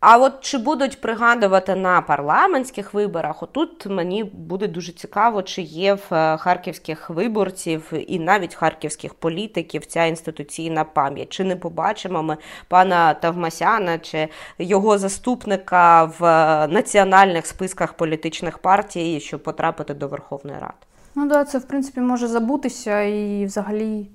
А 0.00 0.18
от 0.18 0.40
чи 0.40 0.58
будуть 0.58 1.00
пригадувати 1.00 1.74
на 1.74 2.00
парламентських 2.00 2.94
виборах? 2.94 3.42
Отут 3.42 3.86
мені 3.86 4.24
буде 4.24 4.68
дуже 4.68 4.92
цікаво, 4.92 5.42
чи 5.42 5.62
є 5.62 5.94
в 5.94 6.14
е, 6.14 6.36
харківських 6.38 7.10
виборців 7.10 7.92
і 8.08 8.18
навіть 8.18 8.54
харківських 8.54 9.14
політиків 9.14 9.86
ця 9.86 10.04
інституційна 10.04 10.84
пам'ять. 10.84 11.28
Чи 11.28 11.44
не 11.44 11.56
побачимо 11.56 12.22
ми 12.22 12.36
пана 12.68 13.14
Тавмасяна 13.14 13.98
чи 13.98 14.28
його 14.58 14.98
заступника 14.98 16.04
в 16.04 16.24
е, 16.24 16.68
національних 16.68 17.46
списках 17.46 17.92
політичних 17.92 18.58
партій, 18.58 19.20
щоб 19.20 19.42
потрапити 19.42 19.94
до 19.94 20.08
Верховної 20.08 20.58
Ради? 20.58 20.86
Ну 21.14 21.28
да, 21.28 21.44
це 21.44 21.58
в 21.58 21.68
принципі 21.68 22.00
може 22.00 22.26
забутися 22.26 23.02
і 23.02 23.44
взагалі 23.46 24.06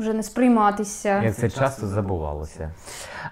вже 0.00 0.12
не 0.12 0.22
сприйматися. 0.22 1.22
Як 1.22 1.34
це 1.34 1.50
часто 1.50 1.86
забувалося. 1.86 2.70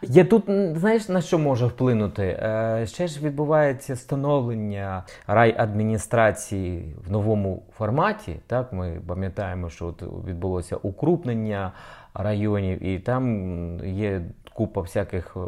Я 0.02 0.24
тут, 0.24 0.44
знаєш, 0.76 1.08
на 1.08 1.20
що 1.20 1.38
може 1.38 1.66
вплинути? 1.66 2.22
Е, 2.22 2.86
Ще 2.86 3.06
ж 3.06 3.20
відбувається 3.20 3.96
становлення 3.96 5.02
райадміністрації 5.26 6.96
в 7.06 7.10
новому 7.10 7.62
форматі. 7.78 8.36
Так, 8.46 8.72
ми 8.72 9.00
пам'ятаємо, 9.06 9.70
що 9.70 9.86
от 9.86 10.02
відбулося 10.26 10.76
укрупнення 10.76 11.72
районів, 12.14 12.82
і 12.84 12.98
там 12.98 13.84
є 13.84 14.22
купа 14.54 14.80
всяких 14.80 15.36
е, 15.36 15.40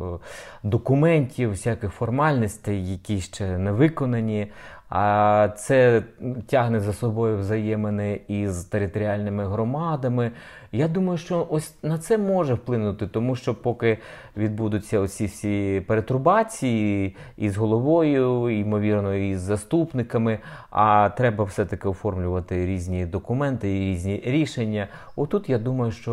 документів, 0.63 1.51
всяких 1.51 1.93
формальностей, 1.93 2.93
які 2.93 3.21
ще 3.21 3.59
не 3.59 3.73
виконані. 3.73 4.53
А 4.89 5.49
це 5.57 6.03
тягне 6.47 6.81
за 6.81 6.93
собою 6.93 7.39
взаємини 7.39 8.21
із 8.29 8.65
територіальними 8.65 9.47
громадами. 9.49 10.31
Я 10.73 10.89
думаю, 10.89 11.19
що 11.19 11.47
ось 11.51 11.75
на 11.83 11.99
це 11.99 12.19
може 12.19 12.55
вплинути, 12.55 13.07
тому 13.07 13.37
що 13.37 13.55
поки 13.55 13.99
відбудуться 14.37 15.01
оці 15.01 15.27
всі 15.27 15.83
перетурбації 15.87 17.17
із 17.37 17.57
головою, 17.57 18.49
ймовірно, 18.51 19.15
і 19.15 19.37
з 19.37 19.41
заступниками, 19.41 20.39
а 20.71 21.11
треба 21.17 21.45
все-таки 21.45 21.89
оформлювати 21.89 22.67
різні 22.67 23.07
документи 23.07 23.77
і 23.77 23.93
різні 23.93 24.23
рішення. 24.25 24.89
Отут 25.17 25.49
я 25.49 25.59
думаю, 25.59 25.93
що 25.93 26.13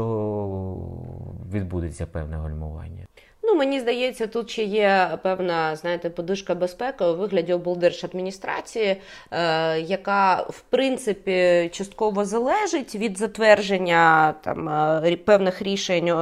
відбудеться 1.54 2.06
певне 2.06 2.38
гальмування. 2.38 3.08
Ну, 3.50 3.56
мені 3.56 3.80
здається, 3.80 4.28
тут 4.28 4.50
ще 4.50 4.64
є 4.64 5.18
певна, 5.24 5.76
знаєте, 5.76 6.10
подушка 6.10 6.56
безпеки 6.56 7.06
у 7.06 7.16
вигляді 7.16 7.54
облдержадміністрації, 7.54 9.02
е, 9.32 9.80
яка 9.80 10.46
в 10.50 10.62
принципі 10.62 11.70
частково 11.74 12.26
залежить 12.26 12.96
від 12.96 13.18
затвердження 13.18 14.34
там 14.42 14.70
е, 14.70 15.18
певних 15.26 15.62
рішень 15.62 16.08
е, 16.08 16.14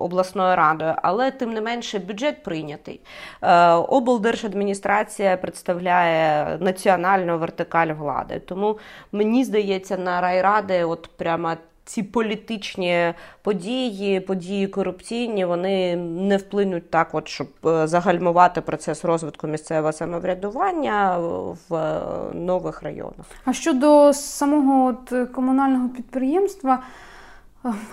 обласною 0.00 0.56
радою, 0.56 0.94
але 1.02 1.30
тим 1.30 1.52
не 1.52 1.60
менше 1.60 1.98
бюджет 1.98 2.42
прийнятий. 2.42 3.00
Е, 3.42 3.70
облдержадміністрація 3.72 5.36
представляє 5.36 6.56
національну 6.60 7.38
вертикаль 7.38 7.92
влади. 7.92 8.40
Тому 8.40 8.78
мені 9.12 9.44
здається, 9.44 9.96
на 9.96 10.20
райради, 10.20 10.84
от 10.84 11.08
прямо 11.16 11.56
ці 11.86 12.02
політичні 12.02 13.14
події, 13.42 14.20
події 14.20 14.66
корупційні, 14.66 15.44
вони 15.44 15.96
не 15.96 16.36
вплинуть 16.36 16.90
так, 16.90 17.14
от, 17.14 17.28
щоб 17.28 17.48
е, 17.66 17.86
загальмувати 17.86 18.60
процес 18.60 19.04
розвитку 19.04 19.46
місцевого 19.46 19.92
самоврядування 19.92 21.18
в 21.18 21.74
е, 21.74 22.00
нових 22.34 22.82
районах. 22.82 23.26
А 23.44 23.52
щодо 23.52 24.12
самого 24.12 24.86
от 24.86 25.12
е, 25.12 25.26
комунального 25.26 25.88
підприємства, 25.88 26.82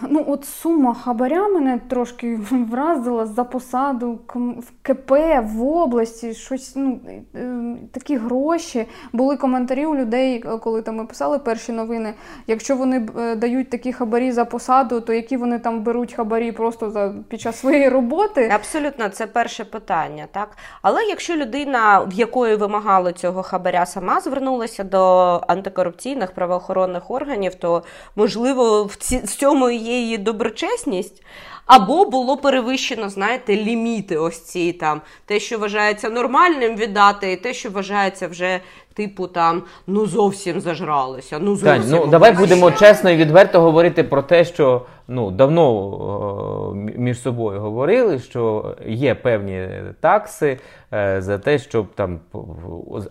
ну 0.02 0.26
от 0.28 0.46
сума 0.46 0.94
хабаря 0.94 1.48
мене 1.48 1.80
трошки 1.88 2.40
вразила 2.52 3.26
за 3.26 3.44
посаду 3.44 4.20
в 4.36 4.72
КП 4.82 5.12
в 5.44 5.64
області, 5.68 6.34
щось, 6.34 6.74
ну, 6.76 7.00
е, 7.36 7.76
такі 7.92 8.18
гроші. 8.18 8.86
Були 9.14 9.38
коментарі 9.38 9.86
у 9.86 9.96
людей, 9.96 10.44
е, 10.46 10.58
коли 10.58 10.82
там 10.82 10.96
ми 10.96 11.06
писали 11.06 11.40
перші 11.40 11.72
новини. 11.72 12.14
Якщо 12.48 12.76
вони 12.76 13.08
е, 13.18 13.36
дають 13.36 13.70
такі 13.70 13.94
хабарі 13.94 14.32
за 14.32 14.46
посаду, 14.46 15.02
то 15.02 15.14
які 15.14 15.38
вони 15.38 15.60
там 15.60 15.84
беруть 15.84 16.14
хабарі 16.14 16.52
просто 16.52 16.92
за 16.92 17.14
під 17.28 17.42
час 17.42 17.60
своєї 17.60 17.90
роботи? 17.90 18.52
Абсолютно, 18.56 19.10
це 19.10 19.28
перше 19.28 19.66
питання, 19.66 20.26
так. 20.32 20.58
Але 20.82 21.04
якщо 21.04 21.36
людина, 21.36 22.00
в 22.00 22.14
якої 22.14 22.56
вимагали 22.56 23.14
цього 23.14 23.44
хабаря, 23.44 23.86
сама 23.86 24.22
звернулася 24.22 24.84
до 24.84 25.02
антикорупційних 25.48 26.32
правоохоронних 26.32 27.12
органів, 27.12 27.56
то 27.56 27.84
можливо 28.16 28.84
в 28.84 28.96
ці, 28.96 29.18
в 29.18 29.36
цьому 29.36 29.63
і 29.70 29.78
є 29.78 30.00
її 30.00 30.18
доброчесність. 30.18 31.24
Або 31.66 32.06
було 32.06 32.38
перевищено, 32.38 33.10
знаєте, 33.10 33.56
ліміти 33.56 34.18
ось 34.18 34.42
ці 34.42 34.74
там 34.74 35.02
те, 35.26 35.40
що 35.40 35.60
вважається 35.60 36.10
нормальним 36.10 36.76
віддати, 36.76 37.32
і 37.32 37.38
те, 37.38 37.54
що 37.54 37.70
вважається 37.70 38.28
вже 38.28 38.62
типу 38.94 39.28
там 39.28 39.62
ну 39.88 40.06
зовсім 40.06 40.60
зажралися. 40.62 41.40
Ну 41.42 41.56
зовсім 41.56 41.82
Тань, 41.82 42.00
ну 42.02 42.08
давай 42.08 42.34
будемо 42.34 42.72
чесно 42.72 43.10
і 43.10 43.16
відверто 43.16 43.62
говорити 43.62 44.04
про 44.04 44.22
те, 44.22 44.46
що 44.46 44.82
ну 45.08 45.32
давно 45.32 45.64
е, 45.72 46.72
м- 46.72 46.90
між 46.98 47.22
собою 47.22 47.60
говорили, 47.62 48.20
що 48.20 48.76
є 48.88 49.16
певні 49.16 49.68
такси 50.00 50.60
е, 50.94 51.22
за 51.22 51.38
те, 51.38 51.60
щоб 51.60 51.88
там 51.96 52.20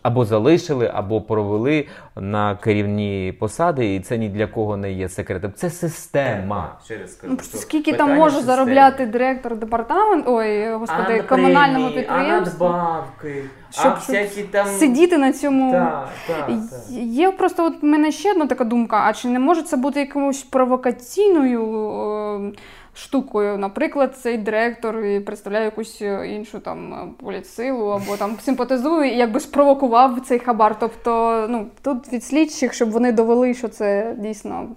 або 0.02 0.24
залишили, 0.24 0.90
або 0.94 1.20
провели 1.20 1.86
на 2.16 2.56
керівні 2.56 3.34
посади, 3.40 3.94
і 3.94 4.00
це 4.00 4.18
ні 4.18 4.28
для 4.28 4.46
кого 4.46 4.76
не 4.76 4.92
є 4.92 5.08
секретом. 5.08 5.52
Це 5.56 5.70
система. 5.70 6.76
Ще 6.84 6.98
раз 6.98 7.12
скажу, 7.12 7.32
Ну, 7.38 7.44
що 7.44 7.58
скільки 7.58 7.90
там 7.92 7.98
питання 7.98 8.18
може 8.18 8.34
системи. 8.36 8.56
заробляти 8.56 9.06
директор 9.06 9.56
департаменту, 9.56 10.34
ой, 10.34 10.72
господи, 10.74 11.22
комунального 11.28 11.90
підприємства? 11.90 12.68
надбавки, 12.68 13.44
Щоб- 13.72 13.86
а 13.86 13.94
всякі 13.94 14.42
там 14.42 14.66
Сидіти 14.66 15.18
на 15.18 15.32
цьому. 15.32 15.72
Так, 15.72 16.08
так, 16.26 16.46
так. 16.46 16.56
Є 16.90 17.30
просто 17.30 17.64
от 17.64 17.82
в 17.82 17.84
мене 17.84 18.12
ще 18.12 18.30
одна 18.30 18.46
така 18.46 18.64
думка: 18.64 19.04
а 19.06 19.12
чи 19.12 19.28
не 19.28 19.38
може 19.38 19.62
це 19.62 19.76
бути 19.76 20.00
якимось 20.00 20.42
провокаційною 20.42 22.52
штукою? 22.94 23.58
Наприклад, 23.58 24.16
цей 24.16 24.38
директор 24.38 25.04
і 25.04 25.20
представляє 25.20 25.64
якусь 25.64 26.02
е, 26.02 26.28
іншу 26.28 26.60
там 26.60 26.94
е, 26.94 27.24
політсилу 27.24 27.86
або 27.86 28.16
там 28.16 28.36
симпатизує 28.42 29.14
і 29.14 29.16
якби 29.16 29.40
спровокував 29.40 30.20
цей 30.20 30.38
хабар. 30.38 30.76
Тобто, 30.78 31.46
ну 31.50 31.66
тут 31.82 32.12
від 32.12 32.24
слідчих, 32.24 32.74
щоб 32.74 32.90
вони 32.90 33.12
довели, 33.12 33.54
що 33.54 33.68
це 33.68 34.14
дійсно 34.18 34.68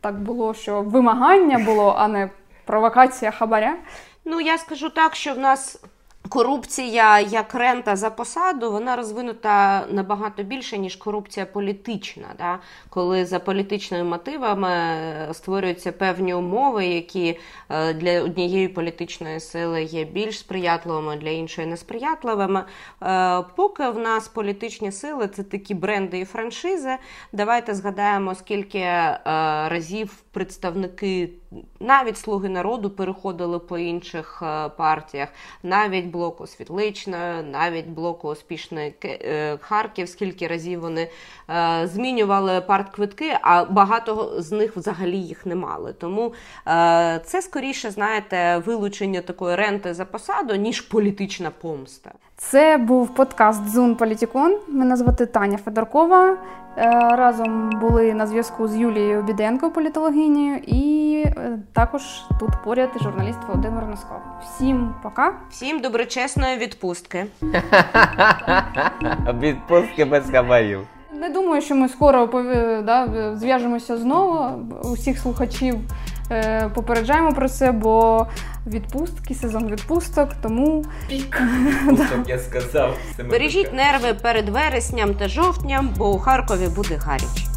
так 0.00 0.20
було, 0.20 0.54
що 0.54 0.82
вимагання 0.82 1.58
було, 1.58 1.94
а 1.98 2.08
не 2.08 2.30
провокація 2.64 3.30
хабаря. 3.30 3.74
Ну, 4.24 4.40
я 4.40 4.58
скажу 4.58 4.90
так, 4.90 5.14
що 5.14 5.34
в 5.34 5.38
нас 5.38 5.82
корупція 6.28 7.20
як 7.20 7.54
рента 7.54 7.96
за 7.96 8.10
посаду, 8.10 8.72
вона 8.72 8.96
розвинута 8.96 9.86
набагато 9.90 10.42
більше, 10.42 10.78
ніж 10.78 10.96
корупція 10.96 11.46
політична. 11.46 12.26
Да? 12.38 12.58
Коли 12.90 13.24
за 13.24 13.38
політичними 13.38 14.04
мотивами 14.04 14.68
е, 14.68 15.28
створюються 15.32 15.92
певні 15.92 16.34
умови, 16.34 16.86
які 16.86 17.38
е, 17.68 17.94
для 17.94 18.22
однієї 18.22 18.68
політичної 18.68 19.40
сили 19.40 19.82
є 19.82 20.04
більш 20.04 20.38
сприятливими, 20.38 21.16
для 21.16 21.30
іншої 21.30 21.66
несприятливими. 21.66 22.64
Е, 23.02 23.42
Поки 23.56 23.88
в 23.88 23.98
нас 23.98 24.28
політичні 24.28 24.92
сили 24.92 25.28
це 25.28 25.42
такі 25.42 25.74
бренди 25.74 26.18
і 26.18 26.24
франшизи. 26.24 26.96
Давайте 27.32 27.74
згадаємо, 27.74 28.34
скільки 28.34 28.80
разів 29.68 30.22
представники 30.32 31.30
навіть 31.80 32.18
слуги 32.18 32.48
народу 32.48 32.90
переходили 32.90 33.58
по 33.58 33.78
інших 33.78 34.42
партіях, 34.76 35.28
навіть 35.62 36.10
блоку 36.16 36.46
Світлична, 36.46 37.42
навіть 37.42 37.86
блоку 37.86 38.28
успішний 38.28 38.94
е, 39.04 39.58
Харків, 39.60 40.08
скільки 40.08 40.46
разів 40.46 40.80
вони 40.80 41.08
е, 41.50 41.86
змінювали 41.86 42.60
партквитки, 42.60 43.38
а 43.42 43.64
багато 43.64 44.34
з 44.38 44.52
них 44.52 44.76
взагалі 44.76 45.18
їх 45.18 45.46
не 45.46 45.54
мали. 45.54 45.92
Тому 45.92 46.32
е, 46.68 47.20
це 47.24 47.42
скоріше, 47.42 47.90
знаєте, 47.90 48.62
вилучення 48.66 49.20
такої 49.20 49.56
ренти 49.56 49.94
за 49.94 50.04
посаду, 50.04 50.54
ніж 50.54 50.80
політична 50.80 51.50
помста. 51.50 52.12
Це 52.36 52.76
був 52.76 53.14
подкаст 53.14 53.68
Зун 53.68 53.94
Політікон. 53.94 54.58
Мене 54.68 54.96
звати 54.96 55.26
Таня 55.26 55.58
Федоркова. 55.58 56.36
Е, 56.78 57.16
Разом 57.16 57.70
були 57.70 58.14
на 58.14 58.26
зв'язку 58.26 58.68
з 58.68 58.76
Юлією 58.76 59.22
Біденко, 59.22 59.70
політологинею, 59.70 60.56
і 60.66 61.22
е, 61.26 61.58
також 61.72 62.02
тут 62.40 62.50
поряд 62.64 62.90
журналіст 63.02 63.38
Володимир 63.48 63.86
Носков. 63.86 64.18
Всім 64.42 64.94
пока. 65.02 65.34
Всім 65.50 65.80
доброчесної 65.80 66.56
відпустки. 66.56 67.26
Відпустки 69.40 70.04
без 70.04 70.30
хабарів. 70.30 70.80
Не 71.12 71.28
думаю, 71.28 71.62
що 71.62 71.74
ми 71.74 71.88
скоро 71.88 72.26
да, 72.84 73.08
зв'яжемося 73.36 73.96
знову. 73.96 74.64
Усіх 74.82 75.18
слухачів 75.18 75.74
попереджаємо 76.74 77.32
про 77.32 77.48
це, 77.48 77.72
бо 77.72 78.26
відпустки, 78.66 79.34
сезон 79.34 79.66
відпусток, 79.66 80.30
тому 80.42 80.84
Щоб 82.08 82.28
я 82.28 82.38
сказав. 82.38 82.98
Бережіть 83.30 83.72
нерви 83.72 84.14
перед 84.22 84.48
вересням 84.48 85.14
та 85.14 85.28
жовтням, 85.28 85.94
бо 85.96 86.10
у 86.10 86.18
Харкові 86.18 86.68
буде 86.68 86.96
гаряче. 86.96 87.55